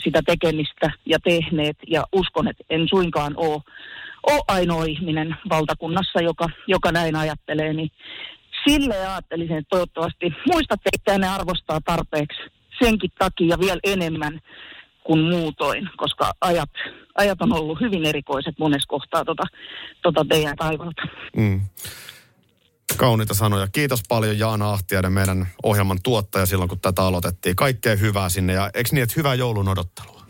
[0.04, 1.76] sitä tekemistä ja tehneet.
[1.86, 3.60] Ja uskon, että en suinkaan ole,
[4.26, 7.90] ole ainoa ihminen valtakunnassa, joka, joka näin ajattelee, niin
[8.68, 12.40] sille ajattelisin, että toivottavasti muistatte, että ne arvostaa tarpeeksi
[12.82, 14.40] senkin takia vielä enemmän
[15.04, 16.70] kuin muutoin, koska ajat,
[17.18, 19.42] ajat on ollut hyvin erikoiset monessa kohtaa tota,
[20.02, 21.02] tota teidän taivalta.
[21.36, 21.60] Mm.
[22.96, 23.68] Kauniita sanoja.
[23.72, 27.56] Kiitos paljon Jaana Ahtiainen, meidän ohjelman tuottaja silloin, kun tätä aloitettiin.
[27.56, 30.22] Kaikkea hyvää sinne ja eikö niin, että hyvää joulun odottelua?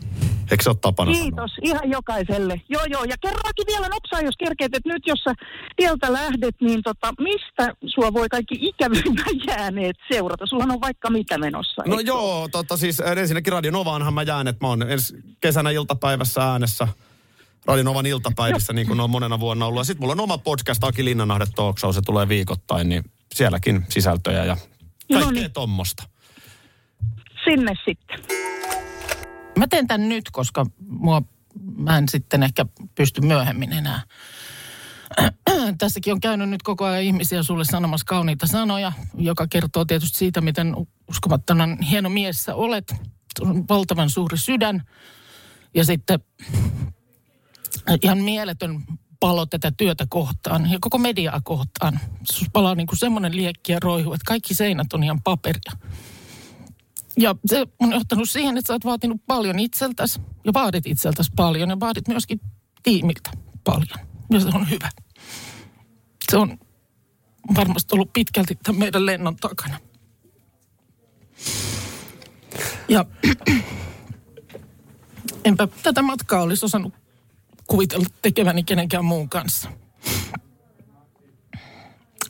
[0.53, 1.23] Eikö se ole tapana sanoa?
[1.23, 2.61] Kiitos ihan jokaiselle.
[2.69, 3.03] Joo, joo.
[3.03, 5.33] Ja kerrankin vielä nopsaa, jos kerkeet, että nyt jos sä
[5.75, 10.45] tieltä lähdet, niin tota, mistä sua voi kaikki ikävimmän jääneet seurata?
[10.45, 11.83] Sulla on vaikka mitä menossa.
[11.87, 15.15] No eikö joo, tota siis äh, ensinnäkin Radio Novaanhan mä jään, että mä oon ensi
[15.41, 16.87] kesänä iltapäivässä äänessä
[17.65, 19.79] Radio Novan iltapäivissä, niin kuin on monena vuonna ollut.
[19.79, 23.03] Ja sitten mulla on oma podcast, Aki Linnanahde Talk Show, se tulee viikoittain, niin
[23.35, 24.57] sielläkin sisältöjä ja
[25.11, 25.51] kaikkea Noniin.
[25.53, 26.03] tommosta.
[27.45, 28.42] Sinne sitten.
[29.57, 31.21] Mä teen tämän nyt, koska mua,
[31.77, 34.01] mä en sitten ehkä pysty myöhemmin enää.
[35.77, 40.41] Tässäkin on käynyt nyt koko ajan ihmisiä sulle sanomassa kauniita sanoja, joka kertoo tietysti siitä,
[40.41, 40.75] miten
[41.09, 42.95] uskomattoman hieno mies sä olet.
[43.41, 44.83] On valtavan suuri sydän.
[45.73, 46.19] Ja sitten
[48.01, 48.83] ihan mieletön
[49.19, 51.99] palo tätä työtä kohtaan ja koko mediaa kohtaan.
[52.31, 55.71] Sus palaa niin kuin semmoinen liekki ja roihu, että kaikki seinät on ihan paperia.
[57.17, 61.69] Ja se on johtanut siihen, että sä oot vaatinut paljon itseltäsi ja vaadit itseltäsi paljon
[61.69, 62.41] ja vaadit myöskin
[62.83, 63.31] tiimiltä
[63.63, 64.07] paljon.
[64.31, 64.89] Ja se on hyvä.
[66.31, 66.59] Se on
[67.55, 69.79] varmasti ollut pitkälti tämän meidän lennon takana.
[72.87, 73.05] Ja
[75.45, 76.93] enpä tätä matkaa olisi osannut
[77.67, 79.69] kuvitella tekeväni kenenkään muun kanssa.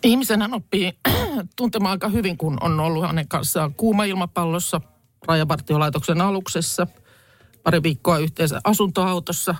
[0.04, 0.92] Ihmisenhän oppii
[1.56, 4.82] tuntemaan aika hyvin, kun on ollut hänen kanssaan kuuma ilmapallossa,
[5.28, 6.88] rajavartiolaitoksen aluksessa,
[7.64, 9.56] pari viikkoa yhteensä asuntoautossa,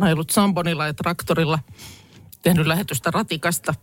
[0.00, 1.58] ajellut Sambonilla ja traktorilla,
[2.42, 3.74] tehnyt lähetystä ratikasta,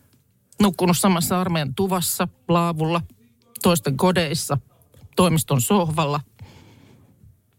[0.61, 3.01] nukkunut samassa armeijan tuvassa, laavulla,
[3.63, 4.57] toisten kodeissa,
[5.15, 6.19] toimiston sohvalla,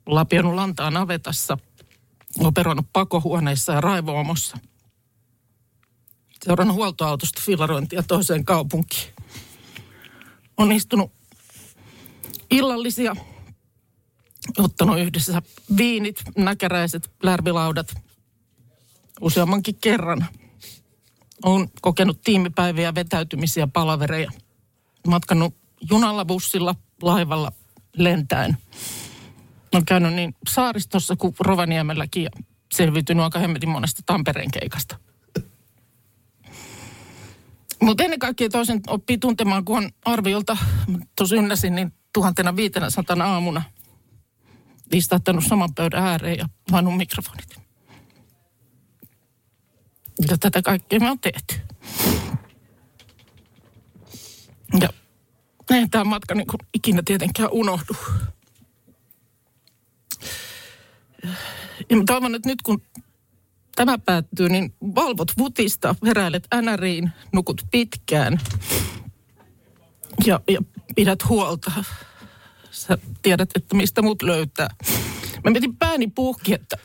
[0.07, 1.59] lapionut lantaa navetassa,
[2.39, 4.59] operoinut pakohuoneissa ja raivoomossa.
[6.45, 9.15] Seurannut huoltoautosta fillarointia toiseen kaupunkiin.
[10.57, 11.13] On istunut
[12.51, 13.17] illallisia,
[14.59, 15.43] ottanut yhdessä
[15.77, 17.95] viinit, näkäräiset, lärvilaudat
[19.21, 20.27] useammankin kerran.
[21.45, 24.31] Olen kokenut tiimipäiviä, vetäytymisiä, palavereja.
[25.07, 25.55] Matkannut
[25.91, 27.53] junalla, bussilla, laivalla,
[27.97, 28.57] lentäen.
[29.73, 32.31] Olen käynyt niin saaristossa kuin Rovaniemelläkin ja
[32.75, 34.99] selviytynyt aika hemmetin monesta Tampereen keikasta.
[37.81, 40.57] Mutta ennen kaikkea toisen oppii tuntemaan, kun on arviolta,
[41.17, 43.63] tuossa ynnäsin, niin tuhantena viitenä satana aamuna
[44.93, 47.57] listattanut saman pöydän ääreen ja pannut mikrofonit.
[50.31, 51.55] Ja tätä kaikkea me on tehty.
[54.81, 54.89] Ja
[55.71, 57.97] eihän tämä matka niin kuin ikinä tietenkään unohdu.
[61.91, 62.83] Ja mä toivon, että nyt kun
[63.77, 68.41] tämä päättyy, niin valvot vutista, heräilet NRiin, nukut pitkään
[70.27, 70.61] ja, ja
[70.97, 71.73] pidät huolta.
[72.71, 74.69] Sä tiedät, että mistä mut löytää.
[75.45, 76.77] Mä mietin pääni puhki, että,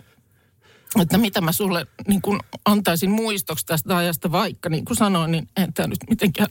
[1.02, 5.50] että mitä mä sulle niin kun antaisin muistoksi tästä ajasta, vaikka niin kuin sanoin, niin
[5.58, 6.50] en tämä nyt mitenkään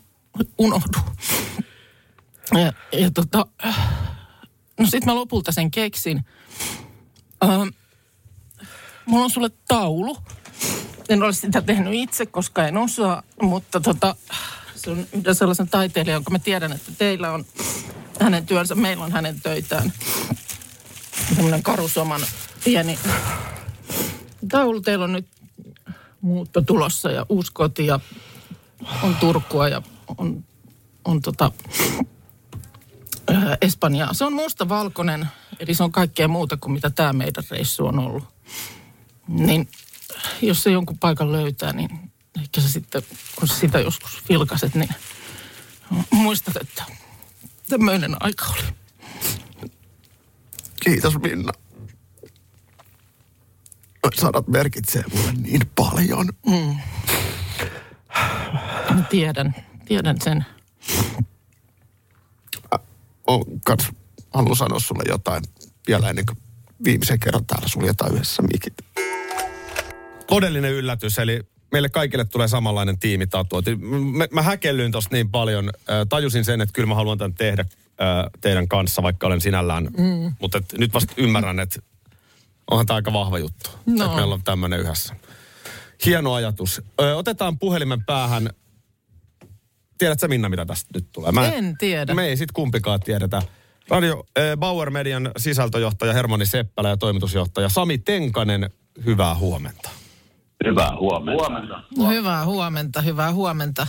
[0.58, 0.98] unohdu.
[2.52, 3.46] Ja, ja tota,
[4.80, 6.24] no sit mä lopulta sen keksin.
[7.44, 7.68] Ähm,
[9.10, 10.16] mulla on sulle taulu.
[11.08, 14.14] En ole sitä tehnyt itse, koska en osaa, mutta tota,
[14.76, 17.44] se on yhden sellaisen taiteilijan, jonka mä tiedän, että teillä on
[18.20, 19.92] hänen työnsä, meillä on hänen töitään.
[21.34, 22.20] Semmoinen karusoman
[22.64, 22.98] pieni
[24.48, 24.80] taulu.
[24.80, 25.26] Teillä on nyt
[26.20, 28.00] muutto tulossa ja uusi koti ja
[29.02, 29.82] on Turkua ja
[30.18, 30.44] on,
[31.04, 31.52] on tota,
[33.60, 34.14] Espanjaa.
[34.14, 38.24] Se on musta-valkoinen, eli se on kaikkea muuta kuin mitä tämä meidän reissu on ollut.
[39.30, 39.68] Niin
[40.42, 43.02] jos se jonkun paikan löytää, niin ehkä se sitten,
[43.36, 44.94] kun sä sitä joskus vilkaset, niin
[46.10, 46.84] muistat, että
[47.68, 48.62] tämmöinen aika oli.
[50.82, 51.52] Kiitos Minna.
[54.02, 56.28] Noi sanat merkitsee mulle niin paljon.
[56.46, 56.76] Mm.
[58.94, 60.46] Mä tiedän, tiedän sen.
[63.64, 63.88] Kans,
[64.34, 65.44] haluan sanoa sulle jotain
[65.86, 66.38] vielä ennen kuin
[66.84, 68.74] viimeisen kerran täällä suljetaan yhdessä mikit.
[70.30, 71.40] Todellinen yllätys, eli
[71.72, 73.76] meille kaikille tulee samanlainen tiimitatuointi.
[73.76, 77.62] Mä, mä häkellyin tosta niin paljon, äh, tajusin sen, että kyllä mä haluan tämän tehdä
[77.62, 79.84] äh, teidän kanssa, vaikka olen sinällään.
[79.84, 80.34] Mm.
[80.40, 81.80] Mutta et nyt vasta ymmärrän, että
[82.70, 84.04] onhan tämä aika vahva juttu, No.
[84.04, 85.16] että meillä on tämmöinen yhdessä.
[86.06, 86.82] Hieno ajatus.
[87.00, 88.50] Ö, otetaan puhelimen päähän.
[89.98, 91.32] Tiedätkö Minna, mitä tästä nyt tulee?
[91.58, 92.14] En tiedä.
[92.14, 93.42] Me ei sit kumpikaan tiedetä.
[93.88, 98.70] Radio äh, Bauer Median sisältöjohtaja Hermanni Seppälä ja toimitusjohtaja Sami Tenkanen,
[99.04, 99.90] hyvää huomenta.
[100.66, 101.42] Hyvää huomenta.
[101.42, 101.80] huomenta.
[101.98, 103.86] No, hyvää huomenta, hyvää huomenta.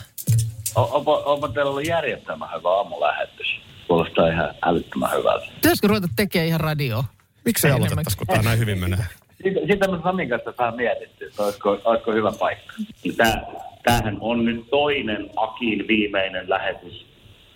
[0.75, 3.47] O- onpa, onpa teillä ollut järjestelmä hyvä aamulähetys.
[3.87, 5.45] Kuulostaa ihan älyttömän hyvältä.
[5.55, 7.03] Pitäisikö ruveta tekemään ihan radioa?
[7.45, 9.05] Miksi ei aloitettaisi, kun tämä näin hyvin menee?
[9.43, 12.73] Sitä, sitä me Samin kanssa saa mietittyä, että olisiko, olisiko hyvä paikka.
[13.17, 13.41] Tää,
[13.83, 17.05] tämähän on nyt toinen Akin viimeinen lähetys,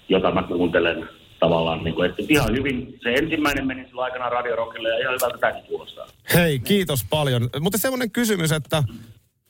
[0.10, 1.10] jota mä kuuntelen
[1.46, 1.84] tavallaan.
[1.84, 5.38] Niin kuin, että ihan hyvin, se ensimmäinen meni silloin aikanaan Radio Rockille ja ihan hyvältä
[5.38, 6.08] tämäkin kuulostaa.
[6.34, 7.50] Hei, kiitos paljon.
[7.60, 8.84] Mutta semmoinen kysymys, että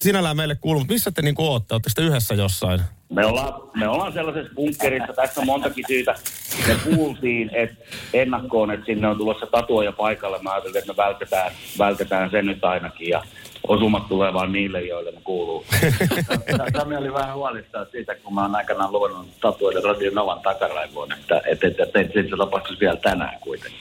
[0.01, 1.73] sinällään meille kuuluu, mutta missä te niinku ootte?
[1.73, 2.81] Oletteko te yhdessä jossain?
[3.10, 6.15] Me ollaan, me ollaan sellaisessa bunkkerissa, tässä on montakin syytä.
[6.67, 10.41] Me kuultiin että ennakkoon, että sinne on tulossa tatuoja paikalle.
[10.41, 13.21] Mä ajattelin, että me vältetään, vältetään sen nyt ainakin ja
[13.67, 15.65] osumat tulee vaan niille, joille ne kuuluu.
[16.78, 21.41] Sami oli vähän huolissaan siitä, kun mä oon aikanaan luvannut tatuoida Radio Novan takaraivoon, että
[21.45, 23.80] et, et, et, et, et se tapahtuisi vielä tänään kuitenkin.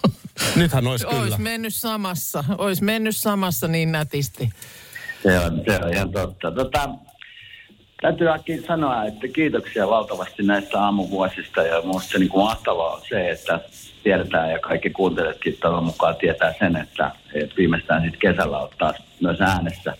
[0.56, 1.20] Nythän olisi kyllä.
[1.20, 4.50] Ois mennyt samassa, ois mennyt samassa niin nätisti.
[5.22, 6.50] Se on, se on ihan totta.
[6.50, 6.88] Tota,
[8.02, 13.00] täytyy äkkiä sanoa, että kiitoksia valtavasti näistä aamuvuosista ja minusta se niin kuin mahtavaa on
[13.08, 13.60] se, että
[14.02, 17.10] tiedetään ja kaikki kuuntelijatkin toivon mukaan tietää sen, että,
[17.56, 19.94] viimeistään sitten kesällä on taas myös äänessä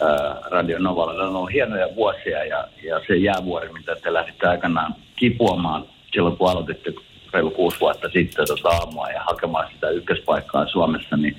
[0.00, 1.12] ää, Radio Novalla.
[1.12, 6.36] Ne on ollut hienoja vuosia ja, ja se jäävuori, mitä te lähditte aikanaan kipuamaan silloin,
[6.36, 6.92] kun aloititte
[7.32, 11.36] reilu kuusi vuotta sitten tota aamua ja hakemaan sitä ykköspaikkaa Suomessa, niin,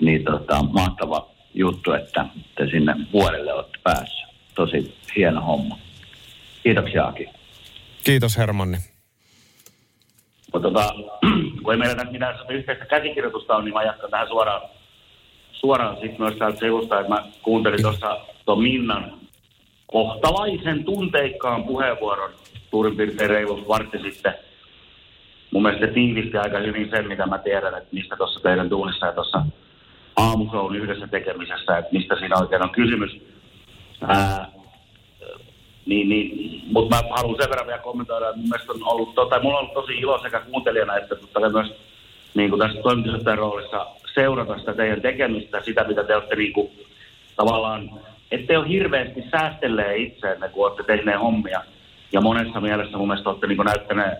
[0.00, 4.33] niin tota, mahtava juttu, että te sinne vuorelle olette päässyt.
[4.54, 5.78] Tosi hieno homma.
[6.62, 7.28] Kiitoksia Aki.
[8.04, 8.76] Kiitos Hermanni.
[10.52, 10.94] Mutta tota,
[11.62, 14.62] kun ei meillä tässä mitään yhteistä käsikirjoitusta on, niin mä jatkan tähän suoraan,
[15.52, 19.12] suoraan sitten myös täältä sivusta, että mä kuuntelin tuossa tuon Minnan
[19.86, 22.30] kohtalaisen tunteikkaan puheenvuoron
[22.70, 24.34] suurin piirtein reilu vartti sitten.
[25.50, 29.06] Mun mielestä se tiivisti aika hyvin sen, mitä mä tiedän, että mistä tuossa teidän duunissa
[29.06, 29.42] ja tuossa
[30.16, 33.33] aamushown yhdessä tekemisessä, että mistä siinä oikein on kysymys.
[35.86, 39.60] Niin, niin, mutta mä haluan sen verran vielä kommentoida, että on ollut, tota, mulla on
[39.60, 41.74] ollut tosi ilo sekä kuuntelijana että totta myös
[42.34, 46.70] niin kuin tässä toimitusjohtajan roolissa seurata sitä teidän tekemistä, sitä mitä te olette niin kuin,
[47.36, 47.90] tavallaan,
[48.30, 51.62] ette ole hirveästi säästelleet itseänne, kun olette tehneet hommia.
[52.12, 54.18] Ja monessa mielessä mun mielestä olette niin kuin näyttäneet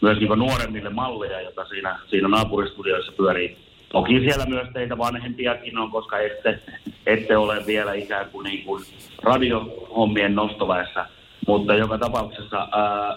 [0.00, 3.56] myös niin kuin nuoremmille malleja, jota siinä, siinä naapuristudioissa pyörii.
[3.92, 6.58] Toki siellä myös teitä vanhempiakin on, koska ette,
[7.06, 8.84] ette ole vielä ikään kuin, niin kuin
[9.22, 11.06] radiohommien nostoväessä.
[11.46, 13.16] mutta joka tapauksessa, ää,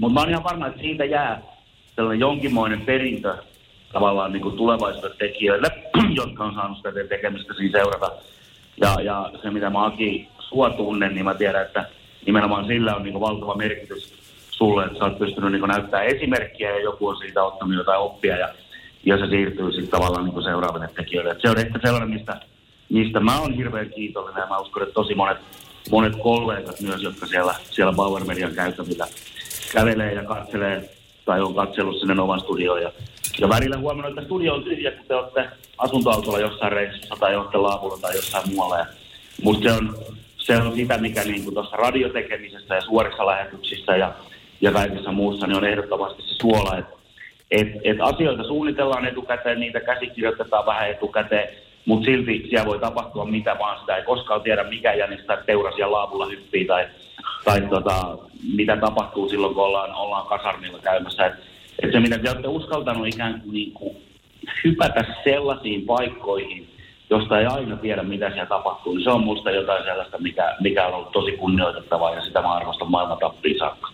[0.00, 1.42] mutta mä oon ihan varma, että siitä jää
[1.96, 3.36] sellainen jonkinmoinen perintö
[3.92, 5.68] tavallaan niin kuin tulevaisuuden tekijöille,
[6.22, 8.12] jotka on saanut sitä tekemistä siinä seurata.
[8.80, 11.84] Ja, ja se, mitä mä Aki sua tunnen, niin mä tiedän, että
[12.26, 14.14] nimenomaan sillä on niin kuin valtava merkitys
[14.50, 18.00] sulle, että sä oot pystynyt niin kuin näyttää esimerkkiä ja joku on siitä ottanut jotain
[18.00, 18.48] oppia ja,
[19.04, 21.30] ja se siirtyy sitten tavallaan niin kuin seuraaville tekijöille.
[21.30, 22.40] Et se on ehkä sellainen, mistä,
[22.88, 25.38] mistä mä oon hirveän kiitollinen ja mä uskon, että tosi monet,
[25.90, 29.06] monet kollegat myös, jotka siellä, siellä Power Median käytävillä
[29.72, 30.90] kävelee ja katselee
[31.24, 32.82] tai on katsellut sinne oman studioon.
[32.82, 32.92] Ja,
[33.40, 37.58] ja välillä huomannut, että studio on tyhjä, kun te olette asuntoautolla jossain reissussa tai olette
[37.58, 38.78] laavulla tai jossain muualla.
[38.78, 38.86] Ja
[39.42, 39.96] musta se on,
[40.36, 44.12] se on sitä, mikä niin tuossa radiotekemisessä ja suorissa lähetyksissä ja,
[44.60, 46.97] ja kaikessa muussa, niin on ehdottomasti se suola, että
[47.50, 51.48] et, et asioita suunnitellaan etukäteen, niitä käsikirjoitetaan vähän etukäteen,
[51.84, 55.78] mutta silti siellä voi tapahtua mitä vaan, sitä ei koskaan tiedä mikä jänis tai teuras
[55.78, 56.86] ja laavulla hyppii tai,
[57.44, 58.18] tai tota,
[58.56, 61.26] mitä tapahtuu silloin, kun ollaan, ollaan kasarmilla käymässä.
[61.26, 61.32] Et,
[61.82, 63.96] et se, mitä te olette uskaltanut ikään kuin, niin kuin
[64.64, 66.68] hypätä sellaisiin paikkoihin,
[67.10, 70.86] josta ei aina tiedä, mitä siellä tapahtuu, niin se on musta jotain sellaista, mikä, mikä
[70.86, 73.88] on ollut tosi kunnioitettavaa ja sitä mä arvostan maailman tappiin saakka.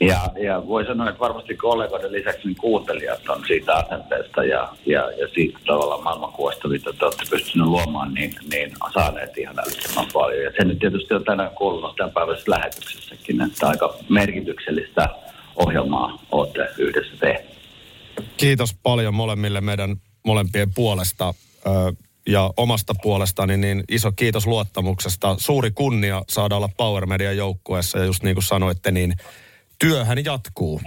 [0.00, 5.10] Ja, ja voi sanoa, että varmasti kollegoiden lisäksi niin kuuntelijat on siitä asenteesta ja, ja,
[5.10, 10.44] ja siitä tavallaan maailmankuvasta, mitä te olette pystyneet luomaan, niin, niin saaneet ihan älyttömän paljon.
[10.44, 15.08] Ja se nyt tietysti on tänään kuulunut tämän päivässä lähetyksessäkin, että aika merkityksellistä
[15.56, 17.60] ohjelmaa olette yhdessä tehneet.
[18.36, 21.34] Kiitos paljon molemmille meidän molempien puolesta
[22.26, 25.34] ja omasta puolestani, niin iso kiitos luottamuksesta.
[25.38, 29.14] Suuri kunnia saada olla Power Media joukkueessa ja just niin kuin sanoitte, niin
[29.80, 30.80] työhän jatkuu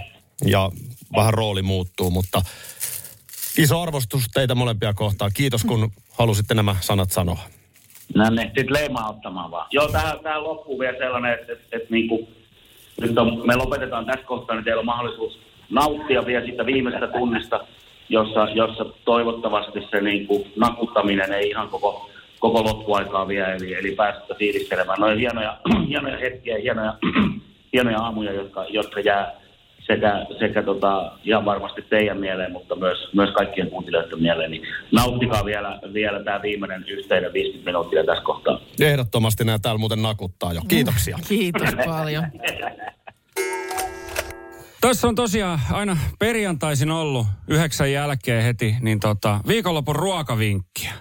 [0.44, 0.70] ja
[1.16, 2.42] vähän rooli muuttuu, mutta
[3.58, 5.30] iso arvostus teitä molempia kohtaan.
[5.34, 7.38] Kiitos, kun halusitte nämä sanat sanoa.
[8.14, 9.66] No niin, sitten leimaa ottamaan vaan.
[9.70, 12.28] Joo, tähän, tähän loppuu vielä sellainen, että, että, että niin kuin,
[13.00, 15.38] nyt on, me lopetetaan tässä kohtaa, niin teillä on mahdollisuus
[15.70, 17.66] nauttia vielä siitä viimeistä tunnista,
[18.08, 23.90] jossa, jossa toivottavasti se niin kuin, nakuttaminen ei ihan koko, koko loppuaikaa vielä, eli, eli
[23.90, 25.00] päästä fiilistelemään.
[25.00, 26.94] No hienoja, hienoja hetkiä, hienoja,
[27.74, 29.32] hienoja aamuja, jotka, jotka jää
[29.86, 34.50] sekä, sekä tota, ihan varmasti teidän mieleen, mutta myös, myös kaikkien kuuntelijoiden mieleen.
[34.50, 38.60] Niin nauttikaa vielä, vielä tämä viimeinen yhteinen 50 minuuttia tässä kohtaa.
[38.80, 40.60] Ehdottomasti nämä täällä muuten nakuttaa jo.
[40.68, 41.18] Kiitoksia.
[41.28, 42.24] Kiitos paljon.
[44.80, 50.92] Tässä on tosiaan aina perjantaisin ollut yhdeksän jälkeen heti, niin tota, viikonlopun ruokavinkkiä.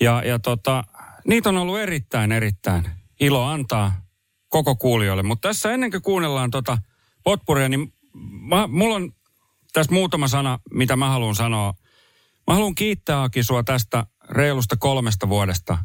[0.00, 0.84] Ja, ja tota,
[1.26, 2.84] niitä on ollut erittäin, erittäin
[3.20, 3.92] ilo antaa
[4.50, 5.22] koko kuulijoille.
[5.22, 6.78] Mutta tässä ennen kuin kuunnellaan tota
[7.24, 7.92] potpuria, niin
[8.48, 9.12] mä, mulla on
[9.72, 11.74] tässä muutama sana, mitä mä haluan sanoa.
[12.46, 15.78] Mä haluan kiittää Aki sua tästä reilusta kolmesta vuodesta.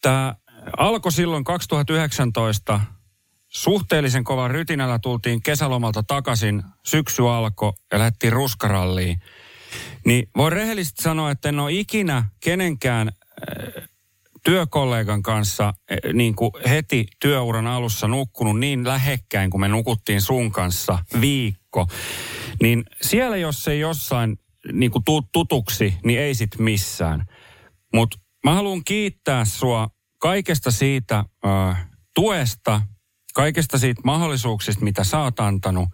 [0.00, 0.34] Tämä
[0.76, 2.80] alkoi silloin 2019
[3.48, 9.18] suhteellisen kovan rytinällä tultiin kesälomalta takaisin, syksy alkoi ja lähdettiin ruskaralliin.
[10.06, 13.12] Niin voi rehellisesti sanoa, että en ole ikinä kenenkään
[14.44, 20.52] työkollegan kanssa äh, niin kuin heti työuran alussa nukkunut niin lähekkäin, kuin me nukuttiin sun
[20.52, 21.86] kanssa viikko.
[22.62, 24.38] Niin siellä, jos ei jossain
[24.72, 27.24] niin kuin tutuksi, niin ei sit missään.
[27.94, 32.80] Mutta mä haluan kiittää sua kaikesta siitä äh, tuesta,
[33.34, 35.88] kaikesta siitä mahdollisuuksista, mitä sä oot antanut,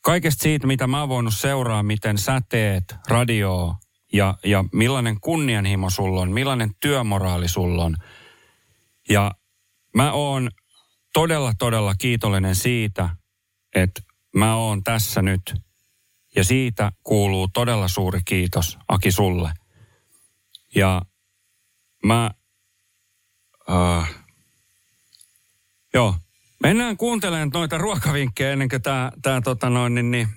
[0.00, 3.76] kaikesta siitä, mitä mä oon voinut seuraa, miten sä teet radioa
[4.14, 7.96] ja, ja millainen kunnianhimo sulla on, millainen työmoraali sulla on.
[9.08, 9.32] Ja
[9.96, 10.50] mä oon
[11.12, 13.08] todella, todella kiitollinen siitä,
[13.74, 14.02] että
[14.36, 15.54] mä oon tässä nyt.
[16.36, 19.52] Ja siitä kuuluu todella suuri kiitos, Aki, sulle.
[20.74, 21.02] Ja
[22.04, 22.30] mä...
[23.68, 24.06] Uh,
[25.94, 26.14] joo,
[26.62, 30.28] Mennään kuuntelemaan noita ruokavinkkejä ennen kuin tämä, tämä tota noin, niin, niin,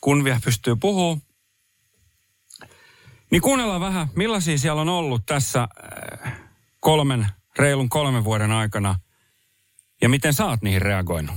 [0.00, 1.31] kun vielä pystyy puhumaan.
[3.32, 5.68] Niin kuunnellaan vähän, millaisia siellä on ollut tässä
[6.24, 6.32] äh,
[6.80, 7.26] kolmen,
[7.58, 8.94] reilun kolmen vuoden aikana
[10.02, 11.36] ja miten sä oot niihin reagoinut.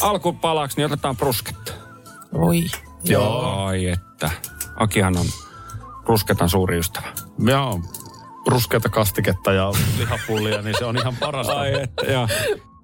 [0.00, 1.72] Alkupalaksi niin otetaan brusketta.
[2.32, 2.64] Oi.
[3.04, 3.64] Joo.
[3.64, 4.30] Ai että.
[4.76, 5.26] Akihan on
[6.04, 7.12] brusketan suuri ystävä.
[7.38, 7.80] Joo,
[8.46, 11.60] ruskeata kastiketta ja lihapullia, niin se on ihan parasta.
[11.60, 12.28] Ai että, joo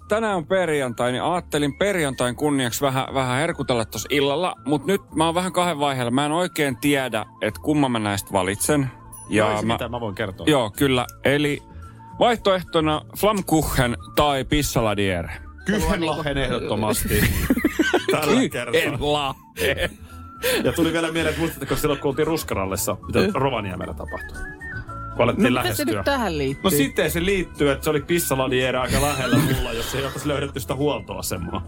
[0.08, 4.54] tänään on perjantai, niin ajattelin perjantain kunniaksi vähän, vähän herkutella tuossa illalla.
[4.64, 6.10] Mutta nyt mä oon vähän kahden vaiheella.
[6.10, 8.90] Mä en oikein tiedä, että kumman mä näistä valitsen.
[9.28, 10.46] Ja no, mä, mitä mä voin kertoa.
[10.48, 11.06] Joo, kyllä.
[11.24, 11.62] Eli
[12.18, 15.32] vaihtoehtona Flamkuchen tai Pissaladiere.
[15.64, 17.20] Kyhenlahen ehdottomasti.
[18.10, 19.34] Tällä kertaa.
[20.64, 24.65] Ja tuli vielä mieleen, että muistatteko silloin, kun oltiin Ruskarallessa, mitä Rovaniemellä tapahtui?
[25.16, 25.94] Kun alettiin No mitä se lähestyä.
[25.94, 26.62] nyt tähän liittyy?
[26.64, 30.60] No sitten se liittyy, että se oli pissaladiere aika lähellä mulla, jos ei oltaisi löydetty
[30.60, 31.66] sitä huoltoasemaa.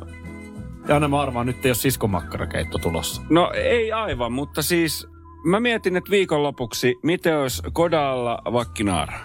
[0.88, 3.22] Ja aina mä arvaan, nyt ei ole siskomakkarakeitto tulossa.
[3.30, 5.06] No ei aivan, mutta siis
[5.44, 9.18] mä mietin, että viikonlopuksi, miten olisi Kodalla vakkinaara?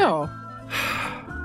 [0.00, 0.28] Joo.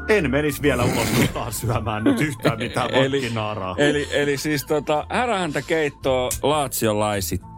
[0.09, 3.75] En menisi vielä ulos taas syömään nyt yhtään mitään Eli- vakkinaaraa.
[3.77, 7.52] Eli, eli siis tota, härähäntä keittoa laatsiolaisittain.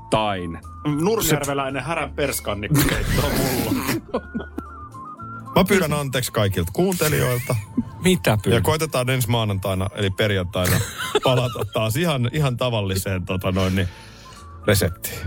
[0.85, 3.81] Nurmijärveläinen härän perskannikkeitto on mulla.
[5.55, 7.55] Mä pyydän anteeksi kaikilta kuuntelijoilta.
[8.03, 8.63] Mitä Ja pyydät?
[8.63, 10.77] koitetaan ensi maanantaina, eli perjantaina,
[11.23, 13.87] palata taas ihan, ihan tavalliseen tota noin, niin,
[14.67, 15.19] reseptiin.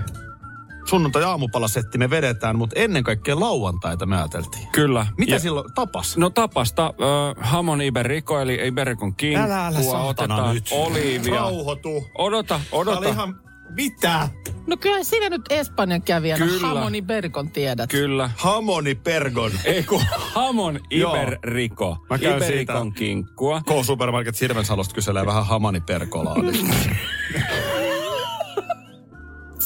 [0.85, 4.68] Sunnuntai aamupalasetti me vedetään, mutta ennen kaikkea lauantaita me ajateltiin.
[4.72, 5.07] Kyllä.
[5.18, 6.16] Mitä Ja- silloin tapas?
[6.16, 9.45] No tapasta äh, hamon iberico, eli iberikon kinkkua.
[9.47, 10.68] Älä, älä otetaan nyt.
[10.72, 11.35] oliivia.
[11.35, 12.07] Rauhoitu.
[12.18, 12.99] Odota, odota.
[12.99, 13.41] oli ihan...
[13.71, 14.29] Mitä?
[14.66, 16.66] No kyllä sinä nyt Espanjan kävijänä Kyllä.
[16.66, 17.91] Hamoni Berkon tiedät.
[17.91, 18.31] Kyllä.
[18.37, 19.53] Hamoni pergon.
[19.64, 20.03] Ei kun
[20.35, 21.14] hamon Joo.
[21.14, 21.97] iberiko.
[22.11, 22.99] Mä käyn Iberikon siitä.
[22.99, 23.61] kinkkua.
[23.61, 26.37] K-Supermarket Sirvensalosta kyselee vähän hamani perkolaa.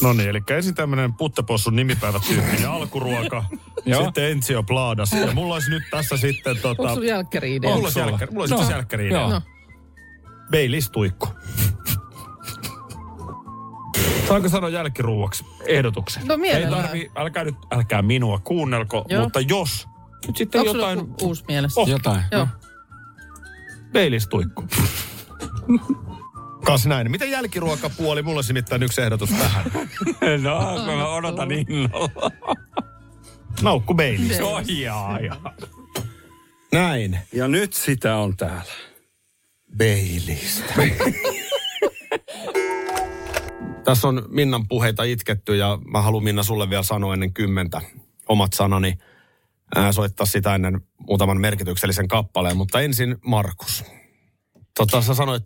[0.02, 3.44] No niin, eli ensin tämmönen puttepossun nimipäivätyyppinen alkuruoka,
[3.84, 4.04] Joo.
[4.04, 5.12] sitten Enzio Plaadas.
[5.12, 6.82] Ja mulla olisi nyt tässä sitten tota...
[6.82, 7.70] Onko sun jälkkäri idea?
[7.70, 9.28] Mulla olisi jälkkäri, mulla olisi No, jälkkäri idea.
[9.28, 9.42] No.
[10.50, 11.28] Baileys tuikku.
[14.28, 16.26] Saanko sanoa jälkiruuaksi ehdotuksen?
[16.26, 16.82] No Ei mielellään.
[16.84, 19.22] tarvi, älkää nyt, älkää minua kuunnelko, Joo.
[19.22, 19.88] mutta jos
[20.26, 21.80] nyt sitten Onko jotain joku uusi mielessä?
[21.80, 21.88] Oh.
[21.88, 22.22] Jotain.
[22.32, 22.48] Joo.
[23.92, 24.64] Baileys tuikku.
[26.64, 27.10] Kas näin.
[27.10, 28.22] Miten jälkiruokapuoli?
[28.22, 29.64] Mulla olisi nimittäin yksi ehdotus tähän.
[30.42, 32.30] No, kun mä odotan innolla.
[33.62, 34.40] Naukku Baileys.
[34.40, 35.54] Oi, jaa, jaa.
[36.72, 37.18] Näin.
[37.32, 38.72] Ja nyt sitä on täällä.
[39.78, 40.62] Baileys.
[43.84, 47.80] Tässä on Minnan puheita itketty ja mä haluan Minna sulle vielä sanoa ennen kymmentä
[48.28, 48.98] omat sanani.
[49.74, 53.84] Ää, soittaa sitä ennen muutaman merkityksellisen kappaleen, mutta ensin Markus.
[54.76, 55.42] Tota, sä sanoit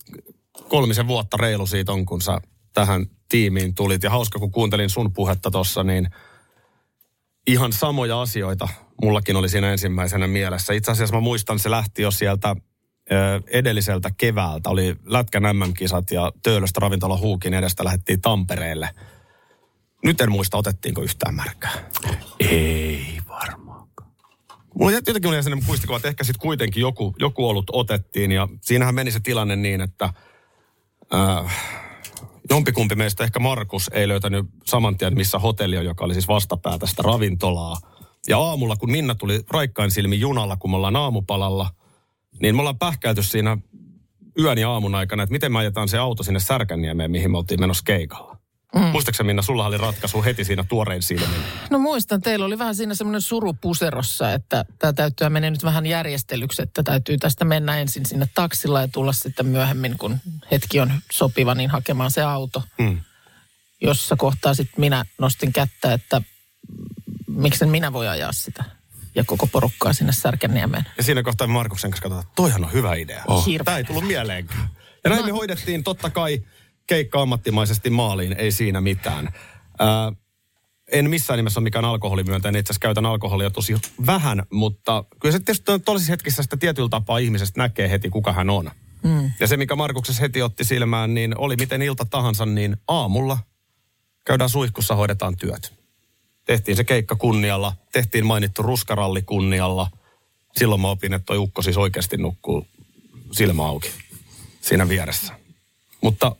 [0.68, 2.38] kolmisen vuotta reilu siitä on, kun sä
[2.72, 4.02] tähän tiimiin tulit.
[4.02, 6.08] Ja hauska, kun kuuntelin sun puhetta tossa, niin
[7.46, 8.68] ihan samoja asioita
[9.02, 10.72] mullakin oli siinä ensimmäisenä mielessä.
[10.72, 12.56] Itse asiassa mä muistan, se lähti jo sieltä
[13.46, 14.70] edelliseltä keväältä.
[14.70, 18.90] Oli Lätkän MM-kisat ja Töölöstä ravintola Huukin edestä lähdettiin Tampereelle.
[20.04, 21.90] Nyt en muista, otettiinko yhtään märkää.
[22.40, 23.88] Ei varmaan.
[24.74, 28.32] Mulla jotenkin oli sellainen muistikuva, että ehkä sitten kuitenkin joku, joku olut otettiin.
[28.32, 30.04] Ja siinähän meni se tilanne niin, että
[31.14, 31.54] äh,
[32.50, 36.86] jompikumpi meistä, ehkä Markus, ei löytänyt saman tien, missä hotelli on, joka oli siis vastapäätä
[36.86, 37.76] sitä ravintolaa.
[38.28, 41.70] Ja aamulla, kun Minna tuli raikkain silmi junalla, kun me ollaan aamupalalla,
[42.42, 43.58] niin me ollaan pähkäilty siinä
[44.38, 47.60] yön ja aamun aikana, että miten me ajetaan se auto sinne Särkänniemeen, mihin me oltiin
[47.60, 48.36] menossa keikalla.
[48.74, 48.80] Mm.
[48.80, 51.40] Muistaaksä Minna, sulla oli ratkaisu heti siinä tuorein silmin.
[51.70, 55.86] No muistan, teillä oli vähän siinä semmoinen suru puserossa, että tämä täytyy mennä nyt vähän
[55.86, 60.18] järjestelyksi, että täytyy tästä mennä ensin sinne taksilla ja tulla sitten myöhemmin, kun
[60.50, 62.62] hetki on sopiva, niin hakemaan se auto.
[62.78, 63.00] Mm.
[63.80, 66.22] Jossa kohtaa sitten minä nostin kättä, että
[67.28, 68.64] miksen minä voi ajaa sitä
[69.16, 70.84] ja koko porukkaa sinne Särkänniemeen.
[70.96, 73.22] Ja siinä kohtaa Markuksen kanssa katsotaan, että toihan on hyvä idea.
[73.26, 73.46] Oh.
[73.64, 74.68] Tämä ei tullut mieleenkään.
[75.04, 76.42] Ja näin me hoidettiin totta kai
[76.86, 79.32] keikka ammattimaisesti maaliin, ei siinä mitään.
[79.78, 80.12] Ää,
[80.92, 83.74] en missään nimessä ole mikään alkoholimyöntäinen, itse asiassa käytän alkoholia tosi
[84.06, 88.32] vähän, mutta kyllä se tietysti on tollaisissa hetkissä sitä tietyllä tapaa ihmisestä näkee heti, kuka
[88.32, 88.70] hän on.
[89.02, 89.30] Mm.
[89.40, 93.38] Ja se, mikä Markuksessa heti otti silmään, niin oli miten ilta tahansa, niin aamulla
[94.24, 95.85] käydään suihkussa, hoidetaan työt.
[96.46, 99.90] Tehtiin se keikka kunnialla, tehtiin mainittu ruskaralli kunnialla.
[100.56, 102.66] Silloin mä opin, että toi ukko siis oikeasti nukkuu
[103.32, 103.90] silmä auki
[104.60, 105.32] siinä vieressä.
[106.00, 106.36] Mutta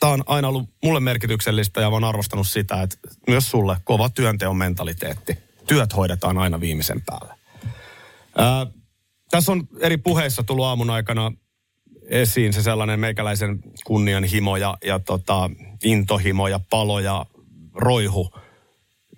[0.00, 4.08] tämä on aina ollut mulle merkityksellistä ja mä oon arvostanut sitä, että myös sulle kova
[4.08, 5.38] työnteon mentaliteetti.
[5.66, 7.34] Työt hoidetaan aina viimeisen päälle.
[8.36, 8.66] Ää,
[9.30, 11.32] tässä on eri puheissa tullut aamun aikana
[12.08, 15.50] esiin se sellainen meikäläisen kunnianhimo ja, ja tota,
[15.84, 17.26] intohimo ja palo ja
[17.74, 18.30] roihu,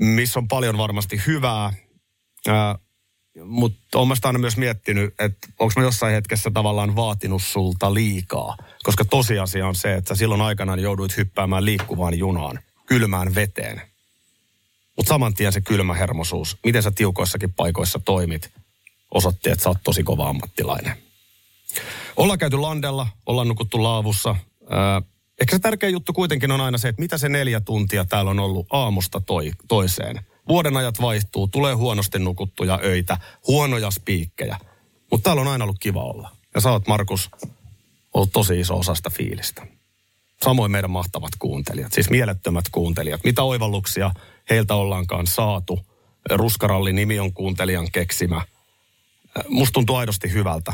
[0.01, 1.73] missä on paljon varmasti hyvää.
[2.49, 2.79] Ää,
[3.45, 8.57] mutta olen aina myös miettinyt, että onko mä jossain hetkessä tavallaan vaatinut sulta liikaa.
[8.83, 13.83] Koska tosiasia on se, että silloin aikanaan jouduit hyppäämään liikkuvaan junaan, kylmään veteen.
[14.97, 18.53] Mutta saman tien se kylmä hermosuus, miten sä tiukoissakin paikoissa toimit,
[19.11, 20.97] osoitti, että sä oot tosi kova ammattilainen.
[22.17, 24.37] Ollaan käyty landella, ollaan nukuttu laavussa.
[24.71, 25.03] Ää,
[25.41, 28.39] ehkä se tärkeä juttu kuitenkin on aina se, että mitä se neljä tuntia täällä on
[28.39, 30.21] ollut aamusta toi, toiseen.
[30.49, 34.59] Vuoden ajat vaihtuu, tulee huonosti nukuttuja öitä, huonoja spiikkejä.
[35.11, 36.31] Mutta täällä on aina ollut kiva olla.
[36.55, 37.31] Ja sä oot, Markus,
[38.15, 39.67] ollut tosi iso osa sitä fiilistä.
[40.45, 43.25] Samoin meidän mahtavat kuuntelijat, siis mielettömät kuuntelijat.
[43.25, 44.11] Mitä oivalluksia
[44.51, 45.81] heiltä ollaankaan saatu.
[46.31, 48.43] Ruskaralli-nimi on kuuntelijan keksimä.
[49.49, 50.73] Musta tuntuu aidosti hyvältä,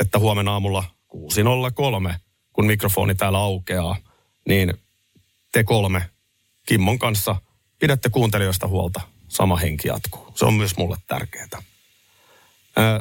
[0.00, 0.84] että huomenna aamulla
[1.14, 2.14] 6.03,
[2.60, 3.96] kun mikrofoni täällä aukeaa,
[4.48, 4.74] niin
[5.52, 6.10] te kolme
[6.66, 7.36] Kimmon kanssa
[7.78, 9.00] pidätte kuuntelijoista huolta.
[9.28, 10.32] Sama henki jatkuu.
[10.34, 11.62] Se on myös mulle tärkeää.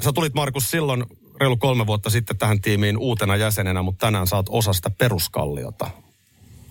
[0.03, 1.05] Sä tulit Markus silloin
[1.39, 5.89] reilu kolme vuotta sitten tähän tiimiin uutena jäsenenä, mutta tänään saat osa sitä peruskalliota,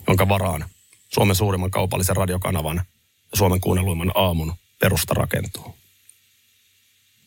[0.06, 0.64] jonka varaan
[1.08, 2.76] Suomen suurimman kaupallisen radiokanavan
[3.30, 5.74] ja Suomen kuunnelluimman aamun perusta rakentuu.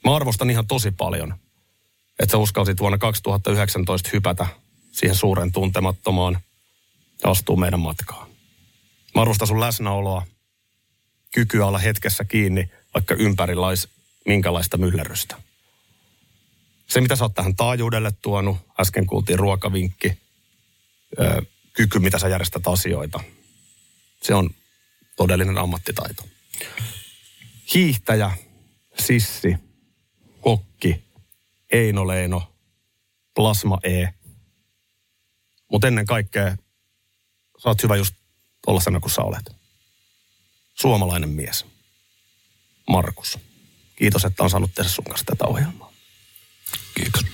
[0.04, 1.36] Mä arvostan ihan tosi paljon,
[2.20, 4.48] että sä uskalsit vuonna 2019 hypätä
[4.92, 6.40] siihen suuren tuntemattomaan
[7.24, 8.30] ja astuu meidän matkaan.
[9.16, 10.26] Mä arvostan sun läsnäoloa,
[11.34, 13.90] kykyä olla hetkessä kiinni, vaikka ympärillä olisi
[14.26, 15.36] minkälaista myllerrystä.
[16.88, 20.18] Se, mitä sä oot tähän taajuudelle tuonut, äsken kuultiin ruokavinkki,
[21.74, 23.20] kyky, mitä sä järjestät asioita,
[24.22, 24.50] se on
[25.16, 26.24] todellinen ammattitaito.
[27.74, 28.32] Hiihtäjä,
[29.00, 29.56] sissi,
[30.42, 31.04] kokki,
[31.72, 32.54] Eino Leino,
[33.36, 34.08] Plasma E.
[35.72, 36.56] Mutta ennen kaikkea
[37.64, 38.16] sä oot hyvä just
[38.66, 39.52] tollasena kuin sä olet.
[40.74, 41.66] Suomalainen mies.
[42.90, 43.40] Markus.
[43.96, 45.92] Kiitos, että on saanut tehdä sun kanssa tätä ohjelmaa.
[46.96, 47.26] Kiitos.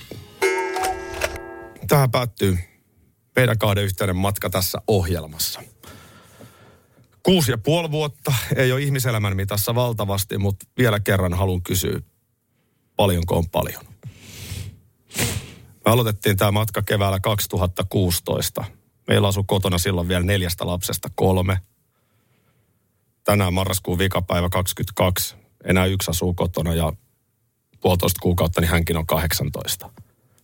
[1.88, 2.58] Tähän päättyy
[3.36, 5.62] meidän kahden yhteinen matka tässä ohjelmassa.
[7.22, 12.00] Kuusi ja puoli vuotta ei ole ihmiselämän mitassa valtavasti, mutta vielä kerran haluan kysyä,
[12.96, 13.84] paljonko on paljon?
[15.88, 18.64] Me aloitettiin tämä matka keväällä 2016.
[19.06, 21.60] Meillä asui kotona silloin vielä neljästä lapsesta kolme.
[23.24, 25.36] Tänään marraskuun vikapäivä 22.
[25.64, 26.92] Enää yksi asuu kotona ja
[27.80, 29.90] puolitoista kuukautta, niin hänkin on 18.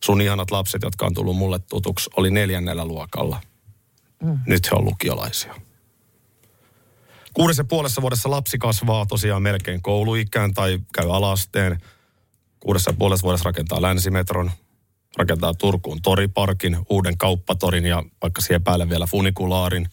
[0.04, 3.40] Sun ihanat lapset, jotka on tullut mulle tutuksi, oli neljännellä luokalla.
[4.22, 4.38] Mm.
[4.46, 5.54] Nyt he on lukiolaisia.
[7.34, 11.80] Kuudessa ja puolessa vuodessa lapsi kasvaa tosiaan melkein kouluikään tai käy alasteen.
[12.60, 14.50] Kuudessa ja puolessa vuodessa rakentaa länsimetron,
[15.16, 19.88] rakentaa Turkuun toriparkin, uuden kauppatorin ja vaikka siihen päälle vielä funikulaarin.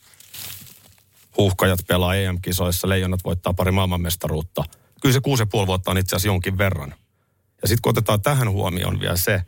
[1.38, 4.64] Huuhkajat pelaa EM-kisoissa, leijonat voittaa pari maailmanmestaruutta.
[5.02, 6.96] Kyllä se kuusi ja puoli vuotta on itse asiassa jonkin verran.
[7.62, 9.42] Ja sitten kun otetaan tähän huomioon vielä se,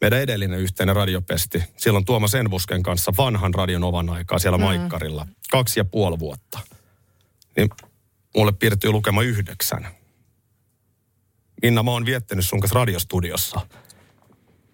[0.00, 4.64] meidän edellinen yhteinen radiopesti, silloin Tuomas Envusken kanssa vanhan radion ovan aikaa siellä Mm.
[4.64, 6.60] Maikkarilla, kaksi ja puoli vuotta.
[7.56, 7.68] Niin
[8.36, 9.88] mulle piirtyy lukema yhdeksän.
[11.62, 13.60] Minna, mä oon viettänyt sun kanssa radiostudiossa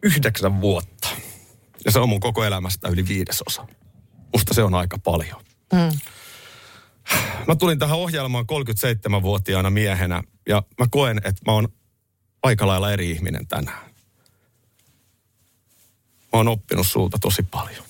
[0.03, 1.09] yhdeksän vuotta.
[1.84, 3.66] Ja se on mun koko elämästä yli viidesosa.
[4.32, 5.44] Musta se on aika paljon.
[5.72, 5.98] Mm.
[7.46, 11.68] Mä tulin tähän ohjelmaan 37-vuotiaana miehenä ja mä koen, että mä oon
[12.42, 13.90] aika lailla eri ihminen tänään.
[16.32, 17.84] Mä oon oppinut sulta tosi paljon.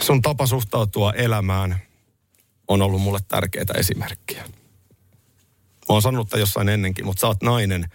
[0.00, 1.82] Sun tapa suhtautua elämään
[2.68, 4.42] on ollut mulle tärkeitä esimerkkiä.
[4.42, 7.88] Mä oon sanonut tämän jossain ennenkin, mutta sä oot nainen,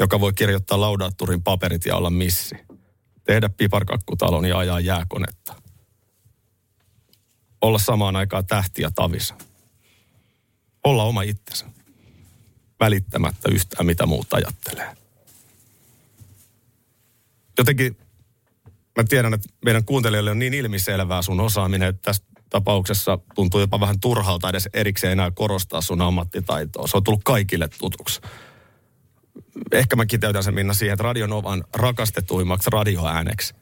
[0.00, 2.54] joka voi kirjoittaa laudaatturin paperit ja olla missi.
[3.24, 5.54] Tehdä piparkakkutalon ja ajaa jääkonetta.
[7.60, 9.34] Olla samaan aikaan tähti ja tavisa.
[10.84, 11.66] Olla oma itsensä.
[12.80, 14.96] Välittämättä yhtään mitä muut ajattelee.
[17.58, 17.96] Jotenkin
[18.98, 23.80] mä tiedän, että meidän kuuntelijoille on niin ilmiselvää sun osaaminen, että tässä tapauksessa tuntuu jopa
[23.80, 26.86] vähän turhalta edes erikseen enää korostaa sun ammattitaitoa.
[26.86, 28.20] Se on tullut kaikille tutuksi.
[29.72, 33.54] Ehkä mä kiteytän sen Minna siihen, että Radionovan rakastetuimmaksi radioääneksi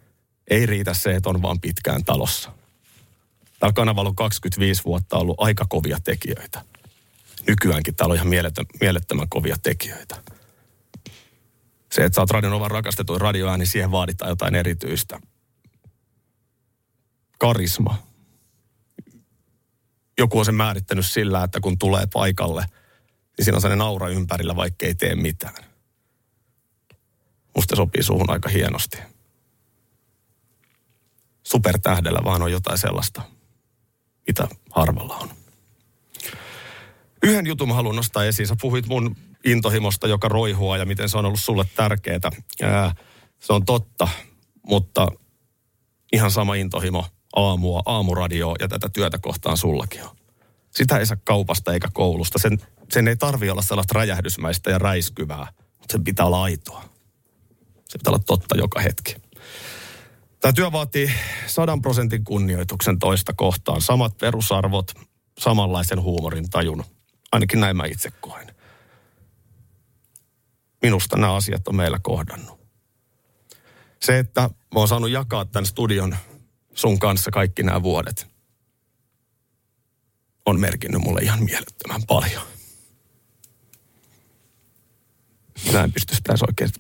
[0.50, 2.52] ei riitä se, että on vaan pitkään talossa.
[3.58, 6.64] Tällä kanavalla on 25 vuotta ollut aika kovia tekijöitä.
[7.46, 8.28] Nykyäänkin täällä on ihan
[8.80, 10.22] mielettömän kovia tekijöitä.
[11.92, 15.20] Se, että sä oot Radionovan rakastetuin radioääni, siihen vaaditaan jotain erityistä.
[17.38, 18.02] Karisma.
[20.18, 22.64] Joku on sen määrittänyt sillä, että kun tulee paikalle,
[23.38, 25.64] niin siinä on sellainen aura ympärillä, vaikka ei tee mitään.
[27.58, 28.98] Musta sopii suhun aika hienosti.
[31.42, 33.22] Supertähdellä vaan on jotain sellaista,
[34.26, 35.28] mitä harvalla on.
[37.22, 38.46] Yhden jutun haluan nostaa esiin.
[38.46, 42.20] Sä puhuit mun intohimosta, joka roihua ja miten se on ollut sulle tärkeää.
[42.62, 42.94] Ää,
[43.38, 44.08] se on totta,
[44.66, 45.08] mutta
[46.12, 47.06] ihan sama intohimo
[47.36, 50.16] aamua, aamuradioa ja tätä työtä kohtaan sullakin on.
[50.70, 52.38] Sitä ei saa kaupasta eikä koulusta.
[52.38, 52.58] Sen,
[52.92, 56.97] sen ei tarvi olla sellaista räjähdysmäistä ja räiskyvää, mutta sen pitää olla aitoa.
[57.88, 59.16] Se pitää olla totta joka hetki.
[60.40, 61.12] Tämä työ vaatii
[61.46, 63.80] sadan prosentin kunnioituksen toista kohtaan.
[63.80, 64.92] Samat perusarvot,
[65.38, 66.84] samanlaisen huumorin tajun.
[67.32, 68.54] Ainakin näin mä itse koen.
[70.82, 72.60] Minusta nämä asiat on meillä kohdannut.
[74.02, 76.16] Se, että mä oon saanut jakaa tämän studion
[76.74, 78.26] sun kanssa kaikki nämä vuodet,
[80.46, 82.42] on merkinnyt mulle ihan mielettömän paljon.
[85.72, 86.70] Mä en pysty sitä edes oikein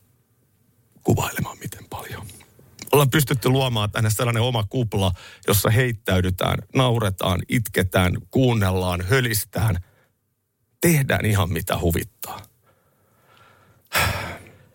[1.08, 2.26] kuvailemaan miten paljon.
[2.92, 5.12] Ollaan pystytty luomaan tänne sellainen oma kupla,
[5.46, 9.76] jossa heittäydytään, nauretaan, itketään, kuunnellaan, hölistään.
[10.80, 12.42] Tehdään ihan mitä huvittaa.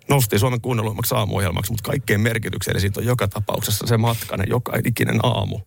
[0.10, 5.60] Noustiin Suomen kuunnelluimmaksi aamuohjelmaksi, mutta kaikkein merkityksellisintä on joka tapauksessa se matkainen, joka ikinen aamu.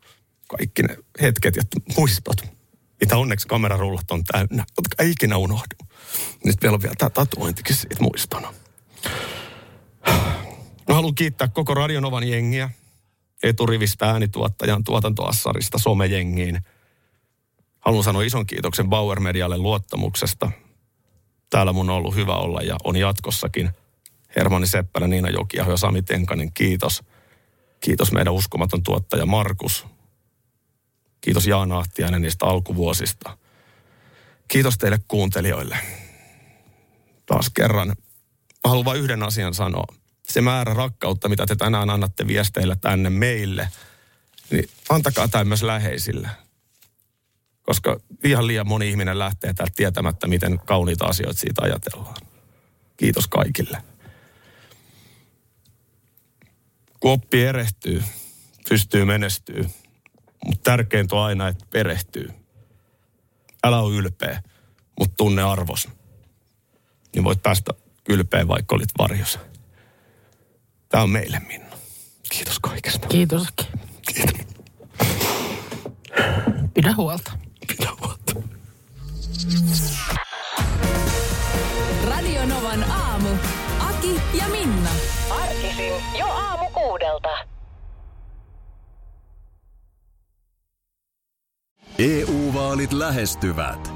[0.49, 1.63] Kaikki ne hetket ja
[1.97, 2.37] muistot,
[3.01, 5.77] mitä onneksi kamerarullat on täynnä, jotka ei ikinä unohdu.
[6.45, 8.55] Nyt vielä on vielä tämä tatuointikin siitä muistona.
[10.89, 12.71] Mä haluan kiittää koko Radionovan jengiä,
[13.43, 16.61] eturivistä äänituottajan tuotantoassarista somejengiin.
[17.81, 20.51] Haluan sanoa ison kiitoksen Bauer Medialle luottamuksesta.
[21.51, 23.71] Täällä mun on ollut hyvä olla ja on jatkossakin.
[24.37, 27.03] Hermanni Seppälä, Niina Jokia ja Sami Tenkanen, kiitos.
[27.81, 29.87] Kiitos meidän uskomaton tuottaja Markus.
[31.21, 33.39] Kiitos Jaana Ahtiainen niistä alkuvuosista.
[34.49, 35.79] Kiitos teille kuuntelijoille.
[37.27, 37.89] Taas kerran.
[37.89, 39.87] Mä haluan vain yhden asian sanoa.
[40.29, 43.69] Se määrä rakkautta, mitä te tänään annatte viesteillä tänne meille,
[44.51, 46.29] niin antakaa tämä myös läheisille.
[47.63, 52.17] Koska ihan liian moni ihminen lähtee täältä tietämättä, miten kauniita asioita siitä ajatellaan.
[52.97, 53.83] Kiitos kaikille.
[57.01, 58.03] Kun oppi erehtyy,
[58.69, 59.69] pystyy menestyy,
[60.47, 62.31] mutta tärkeintä on aina, että perehtyy.
[63.65, 64.43] Älä ole ylpeä,
[64.99, 65.89] mutta tunne arvos.
[67.15, 67.73] Niin voit päästä
[68.09, 69.39] ylpeä, vaikka olit varjossa.
[70.89, 71.77] Tämä on meille, Minna.
[72.31, 73.09] Kiitos kaikesta.
[73.09, 73.47] Kiitos.
[74.15, 74.47] Kiitos.
[76.75, 77.33] Pidä huolta.
[77.69, 78.35] Pidä huolta.
[82.09, 83.29] Radio Novan aamu.
[83.81, 84.91] Aki ja Minna.
[85.31, 87.29] Arkisin jo aamu kuudelta.
[91.99, 93.96] EU-vaalit lähestyvät.